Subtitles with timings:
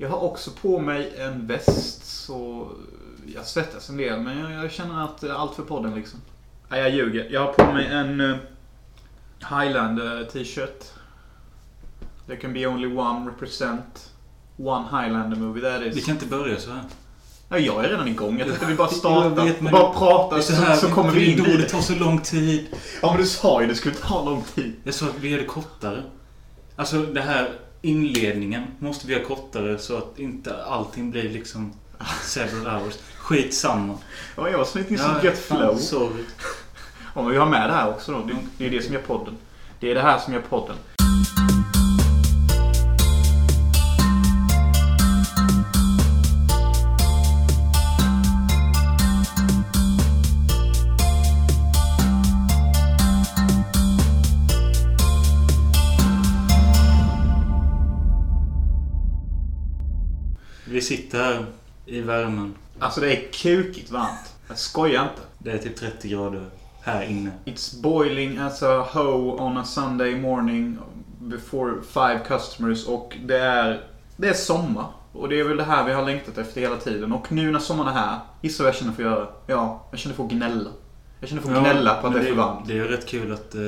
[0.00, 2.68] Jag har också på mig en väst så
[3.34, 4.20] jag svettas en del.
[4.20, 6.20] Men jag, jag känner att det är allt för podden liksom.
[6.68, 7.28] Nej, jag ljuger.
[7.30, 8.36] Jag har på mig en uh,
[9.38, 10.84] Highlander t-shirt.
[12.26, 14.10] There can be only one represent.
[14.56, 15.96] One Highlander movie that is.
[15.96, 16.82] Vi kan inte börja så här.
[17.48, 18.38] Ja, jag är redan igång.
[18.38, 19.44] Jag tänkte vi bara startar.
[19.44, 21.68] vet, men bara prata Det är så, så, här, så kommer vi in Det vidare.
[21.68, 22.66] tar så lång tid.
[23.02, 24.72] Ja, men du sa ju det skulle ta lång tid.
[24.84, 26.02] Jag sa att vi gör det kortare.
[26.76, 27.50] Alltså det här
[27.82, 31.72] inledningen måste vi ha kortare så att inte allting blir liksom
[32.22, 32.94] several hours.
[33.16, 33.98] Skitsamma.
[34.36, 35.76] Ja, jag som inte Ja, så gött flow.
[35.76, 36.24] Sorry.
[37.14, 38.18] Ja, men vi har med det här också då.
[38.18, 39.36] Det, det är det som gör podden.
[39.80, 40.76] Det är det här som gör podden.
[60.88, 61.46] Sitter här
[61.86, 62.54] i värmen.
[62.78, 64.34] Alltså det är kukigt varmt.
[64.48, 65.22] Jag skojar inte.
[65.38, 66.46] Det är typ 30 grader
[66.82, 67.30] här inne.
[67.44, 70.78] It's boiling as a hoe on a Sunday morning
[71.20, 73.80] before five customers och det är,
[74.16, 74.86] det är sommar.
[75.12, 77.12] Och det är väl det här vi har längtat efter hela tiden.
[77.12, 79.26] Och nu när sommaren är här, gissa vad jag känner för att göra?
[79.46, 80.70] Ja, jag känner för att gnälla.
[81.20, 82.66] Jag känner för att gnälla på att det är för varmt.
[82.66, 83.62] Det är ju rätt kul att eh,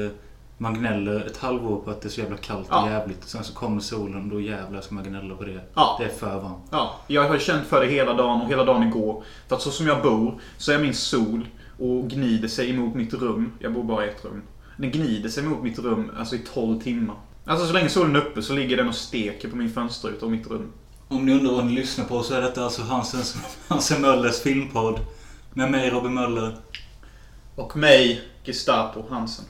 [0.61, 2.91] man gnäller ett halvår på att det är så jävla kallt och Ja.
[2.91, 3.25] jävligt.
[3.29, 5.61] Sen så kommer solen och då jävlar ska man gnälla på det.
[5.75, 5.97] Ja.
[6.01, 6.65] Det är för varmt.
[6.71, 9.25] Ja, jag har känt för det hela dagen och hela dagen igår.
[9.49, 13.15] För att så som jag bor så är min sol och gnider sig emot mitt
[13.15, 13.53] rum.
[13.59, 14.43] Jag bor bara i ett rum.
[14.77, 17.17] Den gnider sig emot mitt rum alltså i 12 timmar.
[17.45, 20.33] Alltså så länge solen är uppe så ligger den och steker på min fönsterruta och
[20.33, 20.73] mitt rum.
[21.09, 23.37] Om ni undrar vad ni lyssnar på så är detta alltså Hansens,
[23.69, 25.01] Hansen Möllers filmpodd.
[25.55, 26.57] Med mig Robin Möller.
[27.57, 29.45] Och mig, Gestapo Hansen.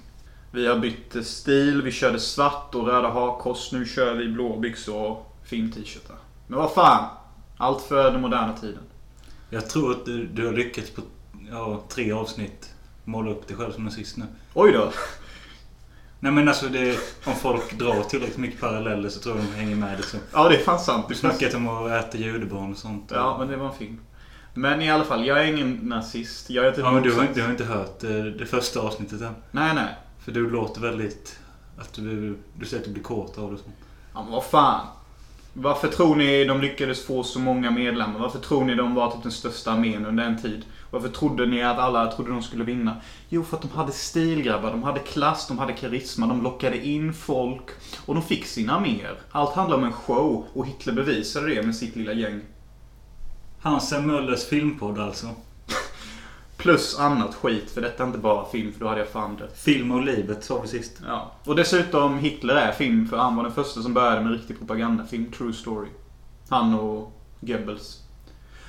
[0.53, 1.83] Vi har bytt stil.
[1.83, 3.73] Vi körde svart och röda hakkors.
[3.73, 6.03] Nu kör vi blå byxor och fin t-shirt.
[6.47, 7.09] Men vad fan.
[7.57, 8.83] Allt för den moderna tiden.
[9.51, 11.03] Jag tror att du, du har lyckats på
[11.51, 12.71] ja, tre avsnitt
[13.05, 14.25] måla upp dig själv som nazist nu.
[14.55, 14.93] Oj då.
[16.21, 19.77] Nej men alltså det, om folk drar tillräckligt mycket paralleller så tror jag de hänger
[19.77, 20.21] med liksom.
[20.33, 21.09] Ja, det är fan sant.
[21.09, 23.11] Du snackat om att äta judebarn och sånt.
[23.15, 24.01] Ja, men det var en film.
[24.55, 26.51] Men i alla fall, jag är ingen nazist.
[26.51, 28.81] Jag är typ Ja, men du har, inte- du har inte hört eh, det första
[28.81, 29.35] avsnittet än.
[29.51, 29.95] Nej, nej.
[30.25, 31.39] För du låter väldigt...
[31.79, 33.59] Att du, du säger att du blir kåt av det.
[34.15, 34.87] Ja, men vad fan.
[35.53, 38.21] Varför tror ni de lyckades få så många medlemmar?
[38.21, 40.65] Varför tror ni de var typ den största armén under en tid?
[40.91, 42.97] Varför trodde ni att alla trodde de skulle vinna?
[43.29, 44.71] Jo, för att de hade stil grabbar.
[44.71, 47.71] De hade klass, de hade karisma, de lockade in folk.
[48.07, 49.19] Och de fick sina arméer.
[49.31, 50.47] Allt handlar om en show.
[50.55, 52.41] Och Hitler bevisade det med sitt lilla gäng.
[53.61, 55.27] Hansen Möllers filmpodd alltså.
[56.61, 59.59] Plus annat skit, för detta är inte bara film, för då hade jag fan dött.
[59.59, 61.01] Film och livet sa vi sist.
[61.07, 61.33] Ja.
[61.45, 65.33] Och dessutom, Hitler är film, för han var den första som började med riktig propagandafilm.
[65.33, 65.89] True story.
[66.49, 67.99] Han och Goebbels.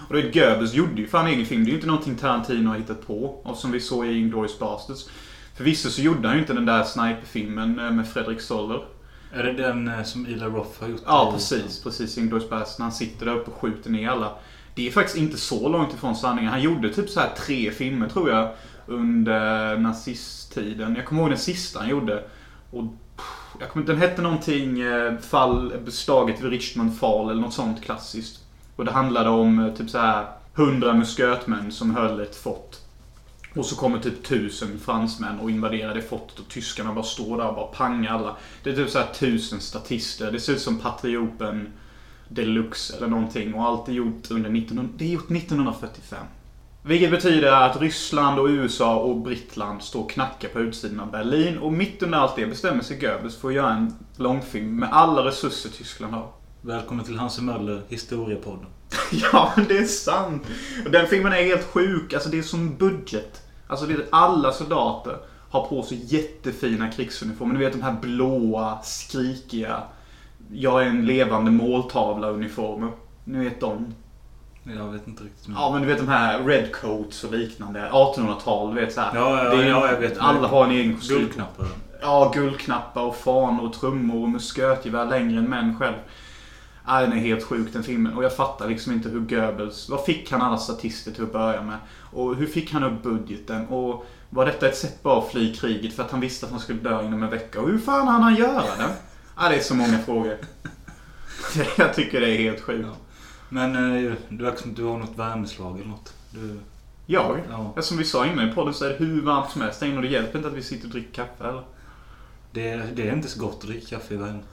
[0.07, 1.63] Och det Goebbels gjorde ju fan egen film.
[1.63, 3.41] Det är ju inte någonting Tarantino har hittat på.
[3.43, 5.09] Och som vi såg i Inglourious Basterds.
[5.55, 8.85] Förvisso så gjorde han ju inte den där sniperfilmen eh, med Fredrik Soller.
[9.33, 11.01] Är det den eh, som Ila Roth har gjort?
[11.05, 11.83] Ja, precis.
[11.83, 12.17] Precis.
[12.17, 12.79] Inglourious Basterds.
[12.79, 14.31] När han sitter där uppe och skjuter ner alla.
[14.75, 16.51] Det är faktiskt inte så långt ifrån sanningen.
[16.51, 18.49] Han gjorde typ så här tre filmer, tror jag,
[18.85, 20.95] under nazisttiden.
[20.95, 22.23] Jag kommer ihåg den sista han gjorde.
[22.71, 22.83] Och
[23.17, 23.25] pff,
[23.59, 28.39] jag kommer, den hette någonting eh, fall, Slaget vid Richmond Fall eller något sånt klassiskt.
[28.75, 32.75] Och det handlade om eh, typ så här hundra muskötmän som höll ett fort.
[33.55, 37.47] Och så kommer typ tusen fransmän och invaderar det fortet och tyskarna bara står där
[37.47, 38.35] och bara pangar alla.
[38.63, 40.31] Det är typ så här tusen statister.
[40.31, 41.73] Det ser ut som Patriopen
[42.31, 43.53] Deluxe eller någonting.
[43.53, 46.25] Och allt är gjort under 1900, det är gjort 1945.
[46.83, 51.57] Vilket betyder att Ryssland och USA och Britland står och knackar på utsidan av Berlin.
[51.57, 55.25] Och mitt under allt det bestämmer sig Goebbels för att göra en långfilm med alla
[55.25, 56.27] resurser Tyskland har.
[56.61, 58.65] Välkommen till Hansen Möller, historiepodden.
[59.11, 60.43] Ja, men det är sant.
[60.91, 62.13] Den filmen är helt sjuk.
[62.13, 63.41] Alltså det är som budget.
[63.67, 65.17] Alltså det är alla soldater
[65.49, 67.53] har på sig jättefina krigsuniformer.
[67.53, 69.83] Ni vet de här blåa, skrikiga.
[70.53, 72.91] Jag är en levande måltavla uniformer.
[73.23, 73.93] Ni vet dem.
[74.63, 75.47] Jag vet inte riktigt.
[75.47, 77.89] men- Ja men du vet de här redcoats och liknande.
[77.91, 79.11] 1800-tal, du vet så här.
[79.15, 80.17] Ja, ja, är- ja, jag vet.
[80.19, 81.17] Alla har en egen kostym.
[81.17, 81.67] Guldknappar.
[82.01, 85.95] Ja, guldknappar och fanor och trummor och muskötgevär längre än män själv.
[86.87, 88.13] Ja, den är helt sjuk den filmen.
[88.17, 89.89] Och jag fattar liksom inte hur Goebbels...
[89.89, 91.77] Vad fick han alla statister till att börja med?
[92.11, 93.67] Och hur fick han upp budgeten?
[93.67, 96.61] Och var detta ett sätt bara att fly kriget för att han visste att han
[96.61, 97.61] skulle dö inom en vecka?
[97.61, 98.89] Och hur fan hann han göra det?
[99.41, 100.37] Ja, det är så många frågor.
[101.77, 102.87] Jag tycker det är helt sjukt.
[102.87, 102.95] Ja.
[103.49, 106.13] Men eh, du, verkar som att du har något värmeslag eller något.
[106.29, 106.59] Du,
[107.05, 107.39] Jag?
[107.49, 107.81] ja.
[107.81, 110.07] Som vi sa innan i podden så är det hur varmt som helst och det
[110.07, 111.63] hjälper inte att vi sitter och dricker kaffe eller?
[112.51, 114.43] det, det är inte så gott att dricka kaffe i värmen.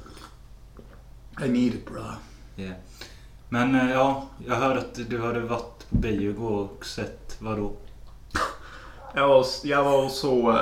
[1.45, 2.03] I need it bro.
[2.57, 2.77] Yeah.
[3.49, 7.59] Men eh, ja, jag hörde att du hade varit på bio igår och sett vad
[7.59, 7.73] då?
[9.15, 10.57] Jag var, jag var och såg uh,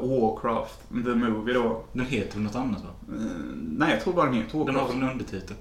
[0.00, 1.82] Warcraft, the movie då.
[1.92, 3.14] Den heter väl något annat va?
[3.14, 4.66] Uh, nej, jag tror bara den heter Warcraft.
[4.66, 5.56] Den har väl en undertitel?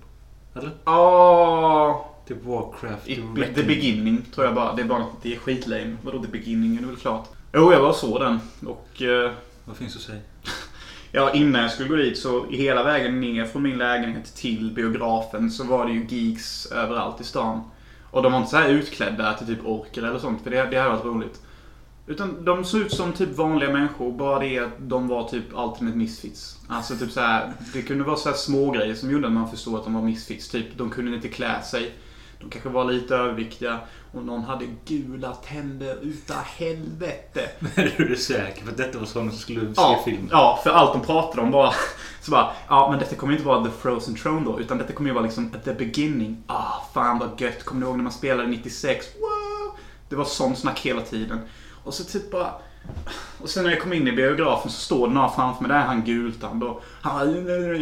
[0.56, 0.72] Eller?
[0.86, 3.16] Ja, Typ Warcraft i-
[3.56, 3.64] The.
[3.64, 4.76] Beginning tror jag bara.
[4.76, 5.96] Det är bara det är skitlame.
[6.04, 6.76] Vadå The Beginning?
[6.76, 7.28] Det är väl klart.
[7.54, 8.40] Jo, jag var och såg den.
[8.66, 9.32] Och eh,
[9.66, 10.20] Vad finns att säga?
[11.12, 15.52] ja, innan jag skulle gå dit så hela vägen ner från min lägenhet till biografen
[15.52, 17.62] så var det ju geeks överallt i stan.
[18.12, 20.78] Och de var inte så här utklädda till typ orker eller sånt, för det, det
[20.78, 21.42] hade varit roligt.
[22.10, 25.98] Utan de såg ut som typ vanliga människor, bara det att de var typ ultimate
[25.98, 26.58] misfits.
[26.68, 29.76] Alltså typ så här, det kunde vara så små grejer som gjorde att man förstod
[29.76, 30.50] att de var misfits.
[30.50, 31.92] Typ, de kunde inte klä sig.
[32.40, 33.80] De kanske var lite överviktiga.
[34.12, 37.50] Och någon hade gula tänder utav helvete.
[37.76, 40.30] är du säker på att detta var sådana som skulle se Ja, filmen?
[40.32, 41.72] ja, för allt de pratade om bara...
[42.22, 45.10] Så bara, ja men detta kommer inte vara The Frozen Throne då, utan detta kommer
[45.10, 46.44] ju vara liksom at the beginning.
[46.48, 47.64] Ah, fan vad gött.
[47.64, 49.06] Kommer ni ihåg när man spelade 96?
[49.20, 49.78] Wow!
[50.10, 51.40] Det var sån snack hela tiden.
[51.84, 52.54] Och så typ bara...
[53.42, 55.70] Och sen när jag kom in i biografen så står det några framför mig.
[55.70, 57.76] Där är han Gultand och han bara...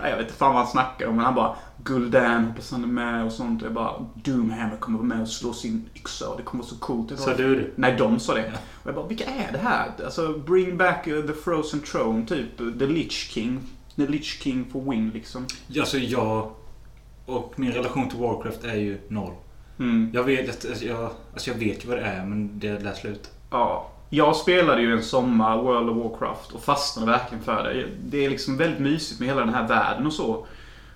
[0.00, 1.56] Ja, Jag vet inte fan vad han snackar om, men han bara...
[1.84, 3.62] Guldan, hoppas han är med och sånt.
[3.62, 4.06] Och jag bara...
[4.14, 7.18] Doomhammer kommer vara med och slå sin yxa och det kommer vara så coolt.
[7.20, 7.70] Sa du det?
[7.74, 8.52] Nej, de sa det.
[8.82, 9.90] Och jag bara, vilka är det här?
[10.04, 12.58] Alltså, bring back the frozen throne, typ.
[12.78, 13.60] The Lich King.
[13.96, 15.46] The Lich King for win, liksom.
[15.78, 16.50] Alltså jag
[17.26, 19.34] och min relation till Warcraft är ju noll.
[19.78, 20.10] Mm.
[20.14, 23.30] Jag vet, alltså, jag, alltså jag vet ju vad det är men det lär slut.
[23.50, 23.90] Ja.
[24.10, 27.86] Jag spelade ju en sommar World of Warcraft och fastnade verkligen för det.
[28.04, 30.46] Det är liksom väldigt mysigt med hela den här världen och så.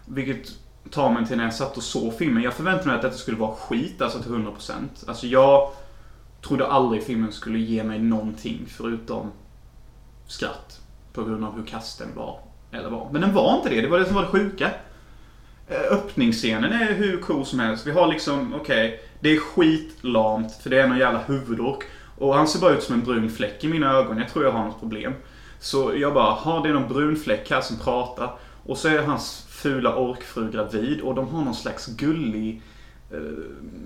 [0.06, 0.53] Vilket
[0.91, 2.43] tar mig till när jag satt och såg filmen.
[2.43, 4.73] Jag förväntade mig att detta skulle vara skit, alltså till 100%.
[5.06, 5.71] Alltså jag
[6.43, 9.31] trodde aldrig filmen skulle ge mig någonting förutom
[10.26, 10.81] skratt.
[11.12, 12.38] På grund av hur kass den var.
[12.73, 13.09] Eller var.
[13.12, 13.81] Men den var inte det.
[13.81, 14.71] Det var det som var det sjuka.
[15.70, 17.87] Eh, öppningsscenen är hur cool som helst.
[17.87, 19.00] Vi har liksom, okej.
[19.20, 21.84] det är skitlamt för det är någon jävla huvudork.
[22.19, 24.19] Och han ser bara ut som en brun fläck i mina ögon.
[24.19, 25.12] Jag tror jag har något problem.
[25.58, 28.34] Så jag bara, har det är någon brun fläck här som pratar.
[28.67, 32.62] Och så är hans fula orkfru gravid och de har någon slags gullig
[33.11, 33.19] eh,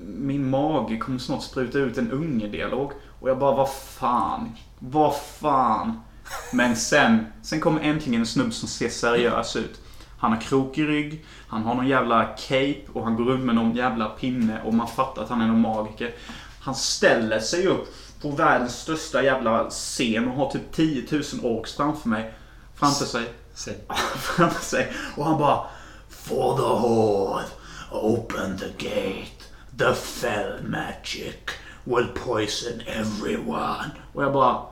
[0.06, 2.92] min mage kommer snart spruta ut en unge-dialog.
[3.20, 4.52] Och jag bara, vad fan?
[4.78, 6.00] Vad fan?
[6.52, 9.80] Men sen, sen kommer äntligen en snubb som ser seriös ut.
[10.24, 13.76] Han har krokig rygg, han har någon jävla cape och han går runt med någon
[13.76, 16.14] jävla pinne och man fattar att han är någon magiker.
[16.60, 21.74] Han ställer sig upp på världens största jävla scen och har typ 10 000 orks
[21.76, 22.34] framför mig.
[22.74, 23.34] Framför sig.
[24.16, 24.92] Framför sig.
[25.16, 25.66] Och han bara
[26.08, 27.46] For the Horde,
[27.90, 29.44] open the gate.
[29.78, 31.36] The fell magic
[31.84, 33.90] will poison everyone.
[34.12, 34.62] Och jag bara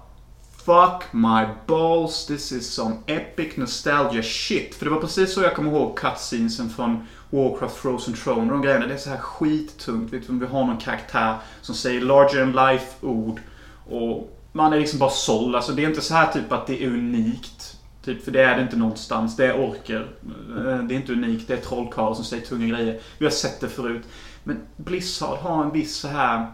[0.65, 4.75] Fuck my balls, this is some epic nostalgia shit.
[4.75, 8.63] För det var precis så jag kommer ihåg cutscenesen från Warcraft Frozen Throne och de
[8.63, 8.87] grejerna.
[8.87, 10.13] Det är så här skittungt.
[10.13, 13.41] Vet du, vi har någon karaktär som säger larger than life ord.
[13.87, 15.57] Och man är liksom bara såld.
[15.57, 17.77] Alltså det är inte så här typ att det är unikt.
[18.05, 19.37] Typ, för det är det inte någonstans.
[19.37, 20.17] Det är orker.
[20.57, 21.49] Eh, det är inte unikt.
[21.49, 23.01] Det är trollkarlar som säger tunga grejer.
[23.19, 24.03] Vi har sett det förut.
[24.45, 26.47] Men Blizzard har en viss så här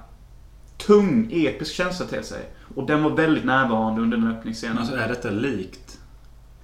[0.76, 2.48] tung, episk känsla till sig.
[2.74, 4.78] Och den var väldigt närvarande under den öppningsscenen.
[4.78, 5.98] Alltså är detta likt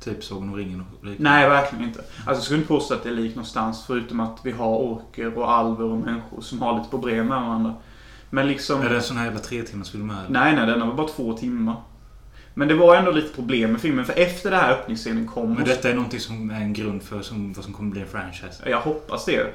[0.01, 1.31] typ Sagan om ringen och liknande?
[1.31, 1.99] Nej, verkligen inte.
[1.99, 3.85] Alltså, jag skulle inte påstå att det är likt någonstans.
[3.87, 7.75] Förutom att vi har orker och alver och människor som har lite problem med varandra.
[8.31, 8.81] Men liksom...
[8.81, 10.25] Är det en sån här jävla tre timmars film här?
[10.28, 11.76] Nej, nej, den var bara två timmar.
[12.55, 14.05] Men det var ändå lite problem med filmen.
[14.05, 15.55] För efter det här öppningsscenen kom...
[15.55, 18.07] Men detta är någonting som är en grund för som, vad som kommer bli en
[18.07, 18.69] franchise.
[18.71, 19.55] Jag hoppas det.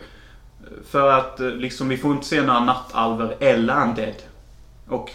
[0.90, 4.16] För att eh, liksom, vi får inte se några nattalver eller undead.
[4.88, 5.12] Och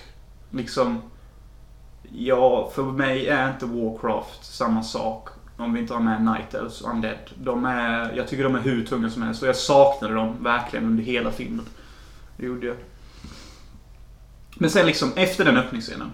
[0.51, 1.03] liksom...
[2.17, 5.29] Ja, för mig är inte Warcraft samma sak.
[5.57, 7.31] Om vi inte har med Night Elves och Undead.
[7.35, 9.43] De är, jag tycker de är hur tunga som helst.
[9.43, 11.67] Och jag saknade dem verkligen under hela filmen.
[12.37, 12.77] Det gjorde jag.
[14.57, 16.11] Men sen liksom efter den öppningsscenen.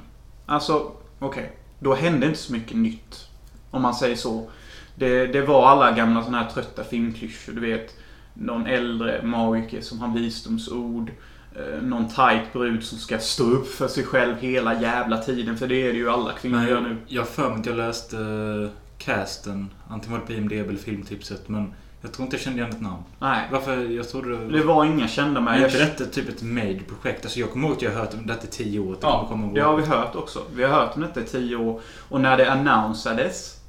[0.46, 1.52] Alltså, okej.
[1.78, 3.28] Då hände inte så mycket nytt.
[3.70, 4.50] Om man säger så.
[4.94, 7.52] Det, det var alla gamla såna här trötta filmklyschor.
[7.52, 7.96] Du vet,
[8.34, 11.10] någon äldre magiker som har visdomsord.
[11.56, 15.56] Eh, någon tight brud som ska stå upp för sig själv hela jävla tiden.
[15.56, 16.96] För det är det ju alla kvinnor gör nu.
[17.06, 19.70] jag, har för mig att jag läste uh, casten.
[19.88, 21.48] Antingen var det på IMDB eller filmtipset.
[21.48, 23.02] Men jag tror inte jag kände igen ett namn.
[23.18, 23.48] Nej.
[23.52, 23.76] Varför?
[23.76, 25.60] Jag trodde det Det var inga kända med.
[25.60, 27.24] Är inte detta typ ett made projekt?
[27.24, 28.96] Alltså jag kommer ihåg att jag har hört om detta i tio år.
[29.00, 30.42] ja, komma det har vi hört också.
[30.54, 31.80] Vi har hört om detta i tio år.
[32.08, 33.60] Och när det annonsades,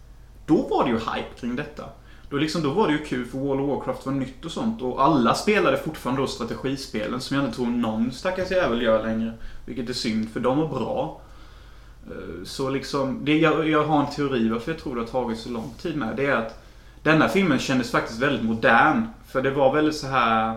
[0.46, 1.84] då var det ju hype kring detta.
[2.32, 4.82] Då, liksom, då var det ju kul för World of Warcraft var nytt och sånt.
[4.82, 9.34] Och alla spelade fortfarande då strategispelen som jag inte tror någon stackars jävel gör längre.
[9.66, 11.22] Vilket är synd, för de var bra.
[12.08, 15.40] Eh, så liksom, det, jag, jag har en teori varför jag tror det har tagit
[15.40, 16.16] så lång tid med.
[16.16, 16.64] Det är att
[17.04, 19.08] denna filmen kändes faktiskt väldigt modern.
[19.28, 20.56] För det var väldigt så här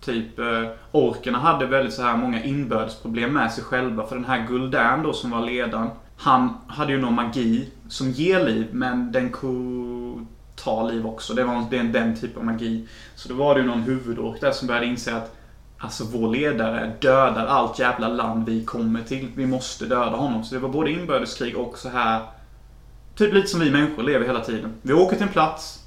[0.00, 4.06] Typ eh, orkerna hade väldigt så här många inbördesproblem med sig själva.
[4.06, 5.90] För den här Gul'dan då som var ledaren.
[6.16, 10.03] Han hade ju någon magi som ger liv men den kunde
[10.56, 11.34] ta liv också.
[11.34, 12.88] Det var det är den typen av magi.
[13.14, 15.36] Så då var det ju någon huvudork där som började inse att
[15.78, 19.28] Alltså vår ledare dödar allt jävla land vi kommer till.
[19.34, 20.44] Vi måste döda honom.
[20.44, 22.20] Så det var både inbördeskrig och så här
[23.14, 24.74] Typ lite som vi människor lever hela tiden.
[24.82, 25.80] Vi åker till en plats,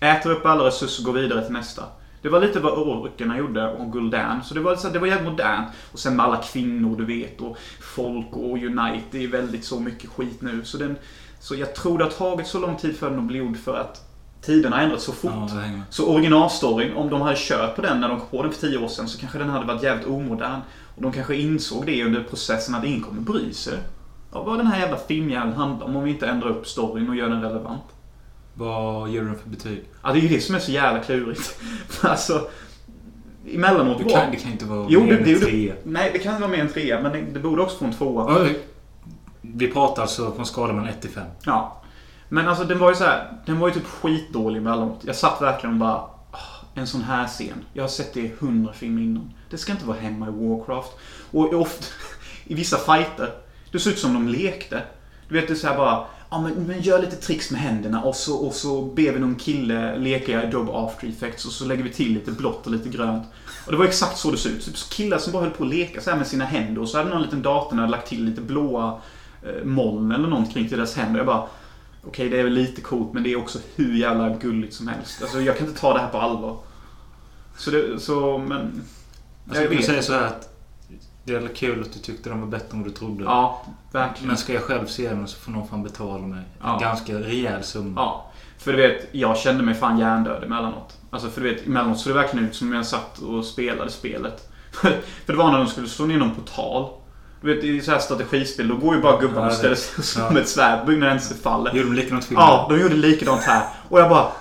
[0.00, 1.84] äter upp alla resurser och går vidare till nästa.
[2.22, 4.42] Det var lite vad orkerna gjorde och Gul'dan.
[4.42, 5.68] Så det var, liksom, det var jävligt modernt.
[5.92, 9.04] Och sen med alla kvinnor du vet och folk och Unite.
[9.10, 10.64] Det är väldigt så mycket skit nu.
[10.64, 10.96] Så, den,
[11.40, 13.76] så jag tror det har tagit så lång tid för den att bli gjord för
[13.76, 14.04] att
[14.42, 15.32] tiderna har ändrats så fort.
[15.34, 15.70] Ja.
[15.90, 18.78] Så originalstoryn, om de hade kört på den när de kom på den för tio
[18.78, 20.60] år sedan så kanske den hade varit jävligt omodern.
[20.96, 23.78] Och de kanske insåg det under processen att ingen kommer bry sig.
[24.32, 27.16] Ja, vad den här jävla filmjäveln handlar om om vi inte ändrar upp storyn och
[27.16, 27.82] gör den relevant.
[28.54, 29.84] Vad ger du den för betyg?
[30.02, 31.60] Ja, det är ju det som är så jävla klurigt.
[32.00, 32.48] alltså,
[33.54, 35.72] emellanåt Det kan, det kan inte vara Jo, mer det, än det, tre.
[35.84, 38.42] Nej, det kan vara mer än trea, men det, det borde också få en tvåa.
[38.42, 38.58] Oj.
[39.54, 41.26] Vi pratar alltså från en 1 till 5.
[41.44, 41.82] Ja.
[42.28, 45.00] Men alltså den var ju så här, den var ju typ skitdålig emellanåt.
[45.04, 46.04] Jag satt verkligen och bara,
[46.74, 47.64] en sån här scen.
[47.72, 49.32] Jag har sett det i hundra filmer innan.
[49.50, 50.92] Det ska inte vara hemma i Warcraft.
[51.30, 51.86] Och ofta,
[52.44, 53.30] i vissa fighter,
[53.72, 54.82] det såg ut som de lekte.
[55.28, 58.02] Du vet, det är så här bara, ja men, men gör lite tricks med händerna
[58.02, 61.64] och så, och så ber vi någon kille leka i Adobe After Effects och så
[61.64, 63.26] lägger vi till lite blått och lite grönt.
[63.66, 64.62] Och det var exakt så det såg ut.
[64.62, 66.98] Så killar som bara höll på att leka så här med sina händer och så
[66.98, 69.00] hade någon liten dator lagt till lite blåa
[69.64, 71.18] moln eller någonting till deras händer.
[71.20, 71.46] Jag bara,
[72.06, 75.22] okej det är väl lite coolt men det är också hur jävla gulligt som helst.
[75.22, 76.56] Alltså jag kan inte ta det här på allvar.
[77.56, 78.82] Så det, så men...
[79.48, 79.84] Alltså, jag vet.
[79.84, 80.54] säga så här att
[81.24, 83.24] det är kul att du tyckte den var bättre än vad du trodde.
[83.24, 83.62] Ja,
[83.92, 84.28] verkligen.
[84.28, 86.78] Men ska jag själv se den så får någon fan betala mig en Ja.
[86.80, 88.00] ganska rejäl summa.
[88.00, 88.30] Ja.
[88.58, 90.96] För du vet, jag kände mig fan hjärndöd emellanåt.
[91.10, 94.50] Alltså för du vet, emellanåt såg det verkligen ut som jag satt och spelade spelet.
[94.72, 94.92] för
[95.26, 96.88] det var när de skulle slå ner någon portal.
[97.40, 100.36] Du vet, i så här strategispel, då går ju bara gubbarna och ställer sig som
[100.36, 100.86] ett svärd.
[100.86, 101.74] Byggnaden inte faller.
[101.74, 102.44] Gjorde de likadant filmen?
[102.44, 103.66] Ja, de gjorde likadant här.
[103.88, 104.32] Och jag bara...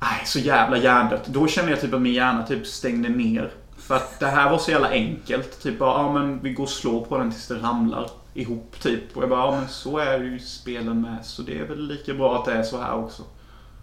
[0.00, 1.26] Nej, så jävla hjärndött.
[1.26, 3.50] Då kände jag typ att min hjärna typ stängde ner.
[3.78, 5.62] För att det här var så jävla enkelt.
[5.62, 9.16] Typ bara, ja men vi går och slår på den tills det ramlar ihop typ.
[9.16, 11.16] Och jag bara, ja men så är ju spelen med.
[11.24, 13.22] Så det är väl lika bra att det är så här också.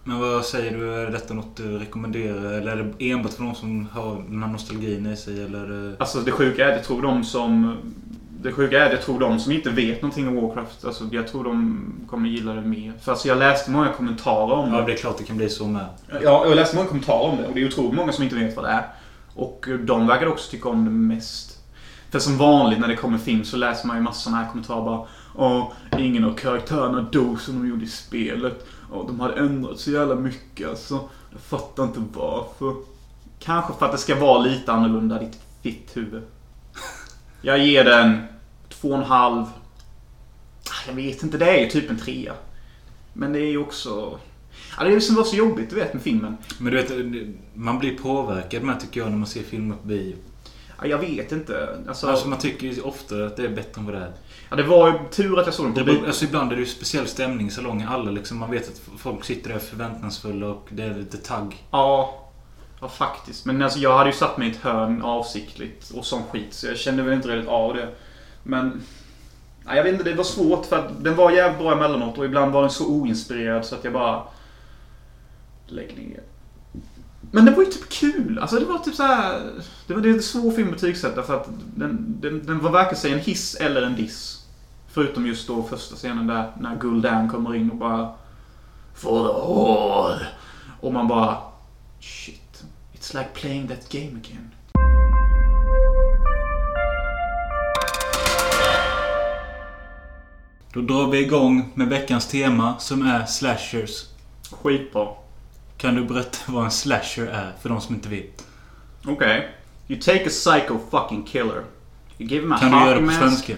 [0.03, 0.93] Men vad säger du?
[0.93, 2.53] Är detta något du rekommenderar?
[2.53, 5.43] Eller är det enbart för de som har den här nostalgin i sig?
[5.43, 5.95] Eller?
[5.99, 7.77] Alltså det sjuka är att jag tror de som...
[8.43, 11.27] Det sjuka är att jag tror de som inte vet någonting om Warcraft, alltså jag
[11.27, 12.93] tror de kommer gilla det mer.
[13.01, 14.77] För alltså jag läste många kommentarer om det.
[14.77, 15.85] Ja, det är klart det kan bli så med.
[16.21, 18.55] Ja, jag läste många kommentarer om det och det är otroligt många som inte vet
[18.55, 18.85] vad det är.
[19.35, 21.59] Och de verkar också tycka om det mest.
[22.09, 24.85] För som vanligt när det kommer film så läser man ju massor sådana här kommentarer
[24.85, 28.67] bara Åh, ingen av karaktärerna dog som de gjorde i spelet.
[28.91, 30.99] Och de hade ändrat så jävla mycket alltså.
[31.31, 32.75] Jag fattar inte varför.
[33.39, 36.23] Kanske för att det ska vara lite annorlunda, ditt fitt huvud.
[37.41, 38.21] Jag ger den
[38.83, 39.43] två och en halv.
[40.69, 42.33] Ah, Jag vet inte, det är ju typ en trea.
[43.13, 44.19] Men det är ju också...
[44.77, 46.37] Ja, det är det som var så jobbigt, du vet, med filmen.
[46.59, 46.91] Men du vet,
[47.53, 50.15] man blir påverkad med tycker jag när man ser filmer på bio.
[50.81, 51.77] Ja, jag vet inte.
[51.87, 54.11] Alltså, Alltså man tycker ju ofta att det är bättre än vad det är.
[54.49, 56.55] ja, det var ju tur att jag såg den på Det beror, alltså ibland är
[56.55, 57.87] det ju speciell stämning i salongen.
[57.89, 61.63] Alla liksom, man vet att folk sitter där förväntansfulla och det är lite tagg.
[61.71, 62.19] Ja,
[62.81, 63.45] ja, faktiskt.
[63.45, 66.53] Men alltså, jag hade ju satt mig i ett hörn avsiktligt och sån skit.
[66.53, 67.89] Så jag kände väl inte riktigt av det.
[68.43, 68.81] Men...
[69.65, 72.25] Nej, jag vet inte, det var svårt för att den var jävligt bra emellanåt och
[72.25, 74.23] ibland var den så oinspirerad så att jag bara...
[75.67, 76.23] Lägg ner.
[77.31, 78.39] Men det var ju typ kul.
[78.39, 79.41] Alltså det var typ så här.
[79.87, 82.71] Det var det är en svår film att betygsätta för att den, den, den var
[82.71, 84.45] varken sig en hiss eller en diss.
[84.87, 88.13] Förutom just då första scenen där när Gul'dan kommer in och bara
[88.95, 90.25] For the hall!
[90.79, 91.37] Och man bara
[91.99, 92.63] Shit.
[92.93, 94.52] It's like playing that game again.
[100.73, 104.05] Då drar vi igång med veckans tema som är slashers.
[104.51, 105.07] Skitbra.
[105.77, 108.47] Kan du berätta vad en slasher är för de som inte vet?
[109.05, 109.51] Okej.
[109.87, 111.63] You take a psycho fucking killer.
[112.17, 113.19] You give him a Kan du göra det på mask.
[113.19, 113.55] svenska?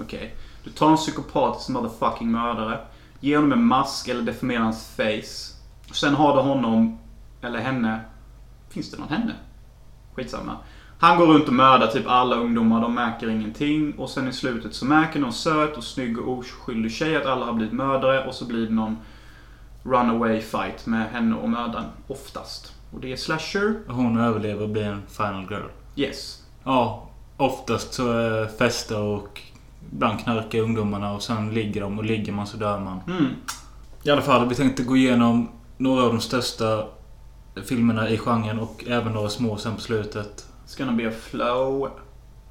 [0.00, 0.34] Okej.
[0.64, 2.80] Du tar en psykopatisk motherfucking mördare.
[3.20, 5.54] Ger honom en mask eller deformerar hans face.
[5.92, 6.98] Sen har du honom,
[7.42, 8.00] eller henne.
[8.70, 9.32] Finns det någon henne?
[10.14, 10.56] Skitsamma.
[11.04, 13.94] Han går runt och mördar typ alla ungdomar, de märker ingenting.
[13.98, 17.46] Och sen i slutet så märker någon söt och snygg och oskyldig tjej att alla
[17.46, 18.26] har blivit mördare.
[18.26, 18.96] Och så blir det någon
[19.82, 21.84] runaway fight med henne och mördaren.
[22.06, 22.72] Oftast.
[22.92, 23.74] Och det är slasher.
[23.88, 25.68] Hon överlever och blir en final girl.
[25.96, 26.42] Yes.
[26.64, 29.40] Ja, oftast så är fester och
[29.92, 33.00] ibland knarkar ungdomarna och sen ligger de och ligger man så dör man.
[33.06, 33.26] Mm.
[34.02, 36.84] I alla fall, vi tänkte gå igenom några av de största
[37.64, 40.46] filmerna i genren och även några små sen på slutet.
[40.66, 41.90] It's gonna be a flow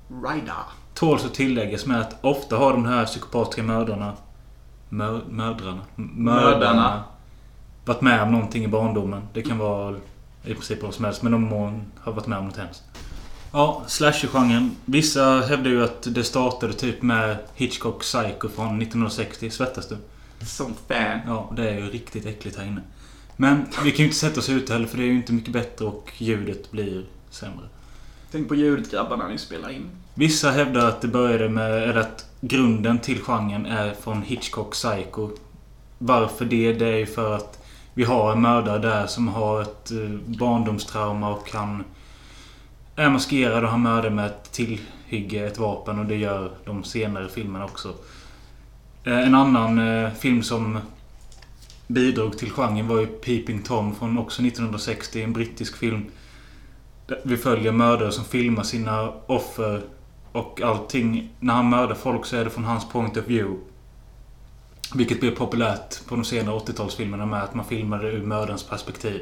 [0.09, 0.63] rider.
[0.93, 4.13] Tåls att tilläggas med att ofta har de här psykopatiska mördarna...
[4.89, 5.81] Mör, mödrarna?
[5.95, 7.03] Mördarna.
[7.85, 9.21] Varit med om någonting i barndomen.
[9.33, 9.95] Det kan vara
[10.43, 11.23] i princip vad som helst.
[11.23, 12.83] Men de må ha varit med om något hemskt.
[13.51, 14.75] Ja, slasher-genren.
[14.85, 19.49] Vissa hävdar ju att det startade typ med Hitchcock Psycho från 1960.
[19.49, 19.97] Svettas du?
[20.45, 21.19] Som fan.
[21.27, 22.81] Ja, det är ju riktigt äckligt här inne.
[23.37, 25.53] Men vi kan ju inte sätta oss ute heller för det är ju inte mycket
[25.53, 27.65] bättre och ljudet blir sämre.
[28.33, 29.89] Tänk på ljudet grabbar när ni spelar in.
[30.13, 35.29] Vissa hävdar att det började med, eller att grunden till genren är från Hitchcock Psycho.
[35.97, 36.73] Varför det?
[36.73, 41.33] Det är ju för att vi har en mördare där som har ett eh, barndomstrauma
[41.33, 41.83] och han
[42.95, 47.29] är maskerad och han mördar med ett tillhygge, ett vapen och det gör de senare
[47.29, 47.93] filmerna också.
[49.03, 50.79] Eh, en annan eh, film som
[51.87, 55.21] bidrog till genren var ju Peeping Tom från också 1960.
[55.21, 56.05] En brittisk film.
[57.23, 59.81] Vi följer mördare som filmar sina offer
[60.31, 61.29] och allting.
[61.39, 63.59] När han mördar folk så är det från hans point of view.
[64.95, 69.21] Vilket blev populärt på de senare 80-talsfilmerna med att man filmade ur mördarens perspektiv.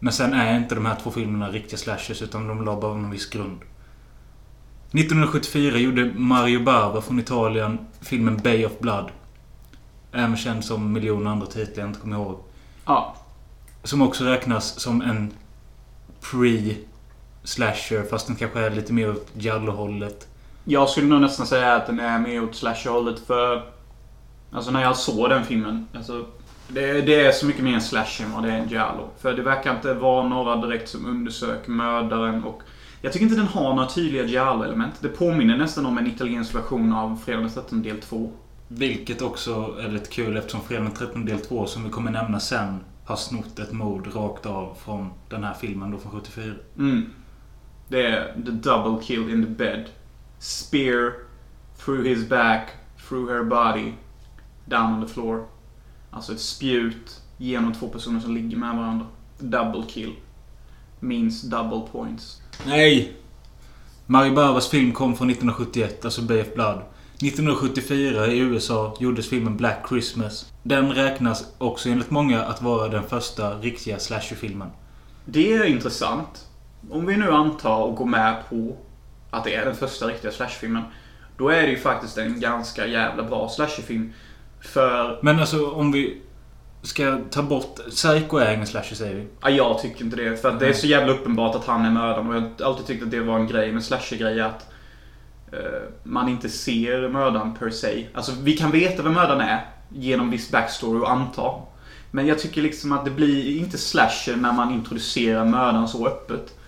[0.00, 3.10] Men sen är inte de här två filmerna riktiga slashers utan de la bara en
[3.10, 3.60] viss grund.
[4.92, 9.10] 1974 gjorde Mario Bava från Italien filmen Bay of Blood.
[10.12, 12.38] Även känd som miljoner andra titlar jag inte kommer ihåg.
[12.86, 13.16] Ja.
[13.82, 15.32] Som också räknas som en
[16.22, 20.28] pre-slasher fast den kanske är lite mer åt giallo-hållet.
[20.64, 23.62] Jag skulle nog nästan säga att den är mer åt slasher-hållet för...
[24.52, 25.86] Alltså när jag såg den filmen.
[25.94, 26.26] Alltså,
[26.68, 29.08] det, det är så mycket mer en slasher än vad det är en giallo.
[29.18, 32.62] För det verkar inte vara några direkt som undersöker mördaren och...
[33.04, 34.94] Jag tycker inte den har några tydliga giallo-element.
[35.00, 38.32] Det påminner nästan om en italiensk version av Fredag den 13 del 2.
[38.68, 42.40] Vilket också är lite kul eftersom Fredag den 13 del 2 som vi kommer nämna
[42.40, 46.54] sen har snott ett mord rakt av från den här filmen då från 74.
[46.78, 47.10] Mm.
[47.88, 49.88] Det är the double kill in the bed.
[50.38, 51.12] Spear
[51.84, 52.68] through his back,
[53.08, 53.92] through her body,
[54.64, 55.46] down on the floor.
[56.10, 59.06] Alltså ett spjut genom två personer som ligger med varandra.
[59.38, 60.14] Double kill.
[61.00, 62.42] Means double points.
[62.66, 63.16] Nej!
[64.06, 66.82] Mario Bavas film kom från 1971, alltså of Blood.
[67.16, 70.51] 1974 i USA gjordes filmen Black Christmas.
[70.62, 74.68] Den räknas också enligt många att vara den första riktiga slasherfilmen.
[75.24, 76.46] Det är intressant.
[76.90, 78.76] Om vi nu antar och går med på
[79.30, 80.82] att det är den första riktiga slashfilmen.
[81.36, 84.12] Då är det ju faktiskt en ganska jävla bra slasherfilm.
[84.60, 86.20] För Men alltså om vi
[86.82, 87.76] ska ta bort...
[87.90, 89.26] Psycho är ingen slasher säger vi.
[89.40, 90.36] Ja, jag tycker inte det.
[90.36, 92.28] För att det är så jävla uppenbart att han är mördaren.
[92.28, 94.72] Och jag har alltid tyckt att det var en grej med slasher-grej att
[95.52, 95.58] eh,
[96.02, 98.06] man inte ser mördaren per se.
[98.14, 101.52] Alltså, vi kan veta vem mördaren är genom viss backstory och anta.
[102.10, 106.58] Men jag tycker liksom att det blir inte slasher när man introducerar mördaren så öppet.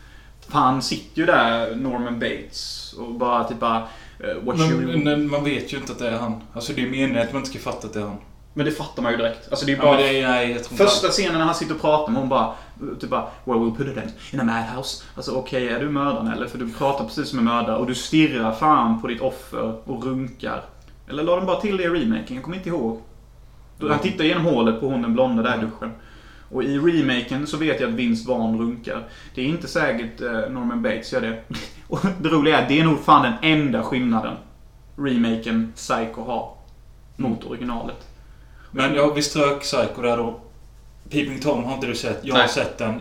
[0.49, 3.83] För han sitter ju där, Norman Bates, och bara typ bara...
[4.43, 4.87] what you...
[4.87, 6.43] Men, men man vet ju inte att det är han.
[6.53, 8.17] Alltså det är meningen att man inte ska fatta att det är han.
[8.55, 9.49] Men det fattar man ju direkt.
[9.51, 9.97] Alltså det är Ja, bara...
[9.97, 12.55] men det är, nej, Första scenen när han sitter och pratar med hon bara,
[13.01, 15.05] typ bara Well we'll put it in, in a madhouse.
[15.17, 16.47] Alltså okej, är du mördaren eller?
[16.47, 20.05] För du pratar precis som en mördare och du stirrar fan på ditt offer och
[20.05, 20.65] runkar.
[21.09, 22.37] Eller la de bara till det i remaken?
[22.37, 23.01] Jag kommer inte ihåg.
[23.81, 25.93] Han tittar genom hålet på hon den blonda där i duschen.
[26.49, 29.09] Och i remaken så vet jag att Vince Vaughn runkar.
[29.35, 31.43] Det är inte säkert eh, Norman Bates gör det.
[31.89, 34.37] Och det roliga är, det är nog fan den enda skillnaden
[34.97, 36.55] remaken Psycho har
[37.17, 38.09] mot originalet.
[38.71, 40.41] Men ja, vi strök Psycho där då.
[41.11, 42.21] Peeping Tom har inte du sett.
[42.23, 42.49] Jag har Nej.
[42.49, 42.99] sett den.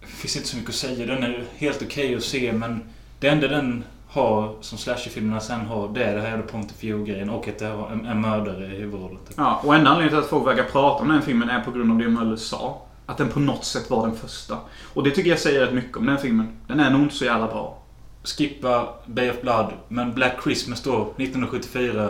[0.00, 1.06] Det finns inte så mycket att säga.
[1.06, 2.82] Den är helt okej att se men
[3.20, 6.42] det enda den har som slasherfilmerna sen har det är det här
[6.80, 9.18] view-grejen och att det har en, en mördare i huvudrollen.
[9.28, 9.34] typ.
[9.36, 11.92] Ja, och enda anledningen till att folk verkar prata om den filmen är på grund
[11.92, 12.82] av det Möller sa.
[13.06, 14.56] Att den på något sätt var den första.
[14.94, 16.56] Och det tycker jag säger rätt mycket om den filmen.
[16.66, 17.78] Den är nog inte så jävla bra.
[18.24, 22.08] Skippa Bay of Blood men Black Christmas då, 1974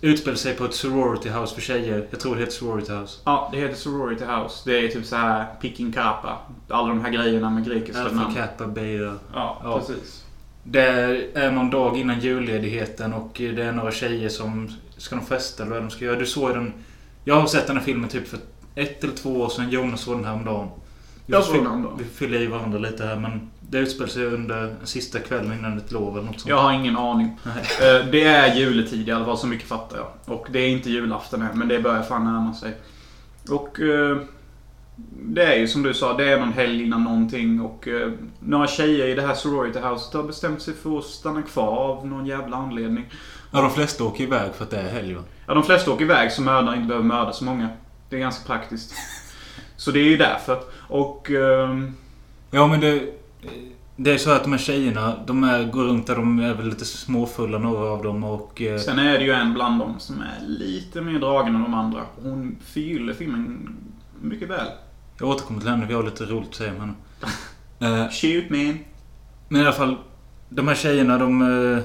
[0.00, 2.06] utspelar sig på ett sorority house för tjejer.
[2.10, 3.20] Jag tror det heter sorority house.
[3.24, 4.62] Ja, det heter Sorority House.
[4.70, 6.36] Det är typ så här Picking Kappa.
[6.68, 8.34] Alla de här grejerna med grekiska Alpha namn.
[8.34, 9.14] Kappa Beta.
[9.34, 9.78] Ja, Ja.
[9.78, 10.24] precis.
[10.62, 10.86] Det
[11.34, 15.72] är någon dag innan julledigheten och det är några tjejer som ska de festa eller
[15.72, 16.18] vad de ska göra.
[16.18, 16.72] Du såg den...
[17.24, 18.38] Jag har sett den här filmen typ för
[18.74, 19.70] ett eller två år sedan.
[19.70, 20.68] Jonas såg den här om dagen.
[21.26, 21.98] Jag såg den häromdagen.
[21.98, 25.92] Vi fyller i varandra lite här men det utspelar sig under sista kvällen innan ett
[25.92, 26.48] lov eller något sånt.
[26.50, 27.38] Jag har ingen aning.
[27.80, 30.06] Eh, Det är juletid i alla fall, så mycket fattar jag.
[30.36, 32.74] Och det är inte julafton än, men det börjar fan närma sig.
[33.50, 33.78] Och...
[35.18, 38.12] eh, Det är ju som du sa, det är någon helg innan någonting och eh,
[38.40, 42.06] några tjejer i det här sorority houset har bestämt sig för att stanna kvar av
[42.06, 43.04] någon jävla anledning.
[43.52, 45.22] Ja, de flesta åker iväg för att det är helg va?
[45.46, 47.68] Ja, de flesta åker iväg så mördaren inte behöver mörda så många.
[48.08, 48.94] Det är ganska praktiskt.
[49.76, 50.58] Så det är ju därför.
[50.88, 51.30] Och...
[51.30, 51.94] ehm,
[52.50, 53.02] Ja men det...
[53.96, 56.68] Det är så att de här tjejerna, de är, går runt där, de är väl
[56.68, 58.62] lite småfulla några av dem och...
[58.62, 61.74] eh, Sen är det ju en bland dem som är lite mer dragen än de
[61.74, 62.00] andra.
[62.22, 63.76] Hon förgyller filmen
[64.22, 64.66] mycket väl.
[65.20, 66.92] Jag återkommer till henne, vi har lite roligt att säga om henne.
[67.82, 68.78] Eh, Shoot man.
[69.48, 69.96] Men i alla fall,
[70.48, 71.42] de här tjejerna de...
[71.76, 71.82] eh,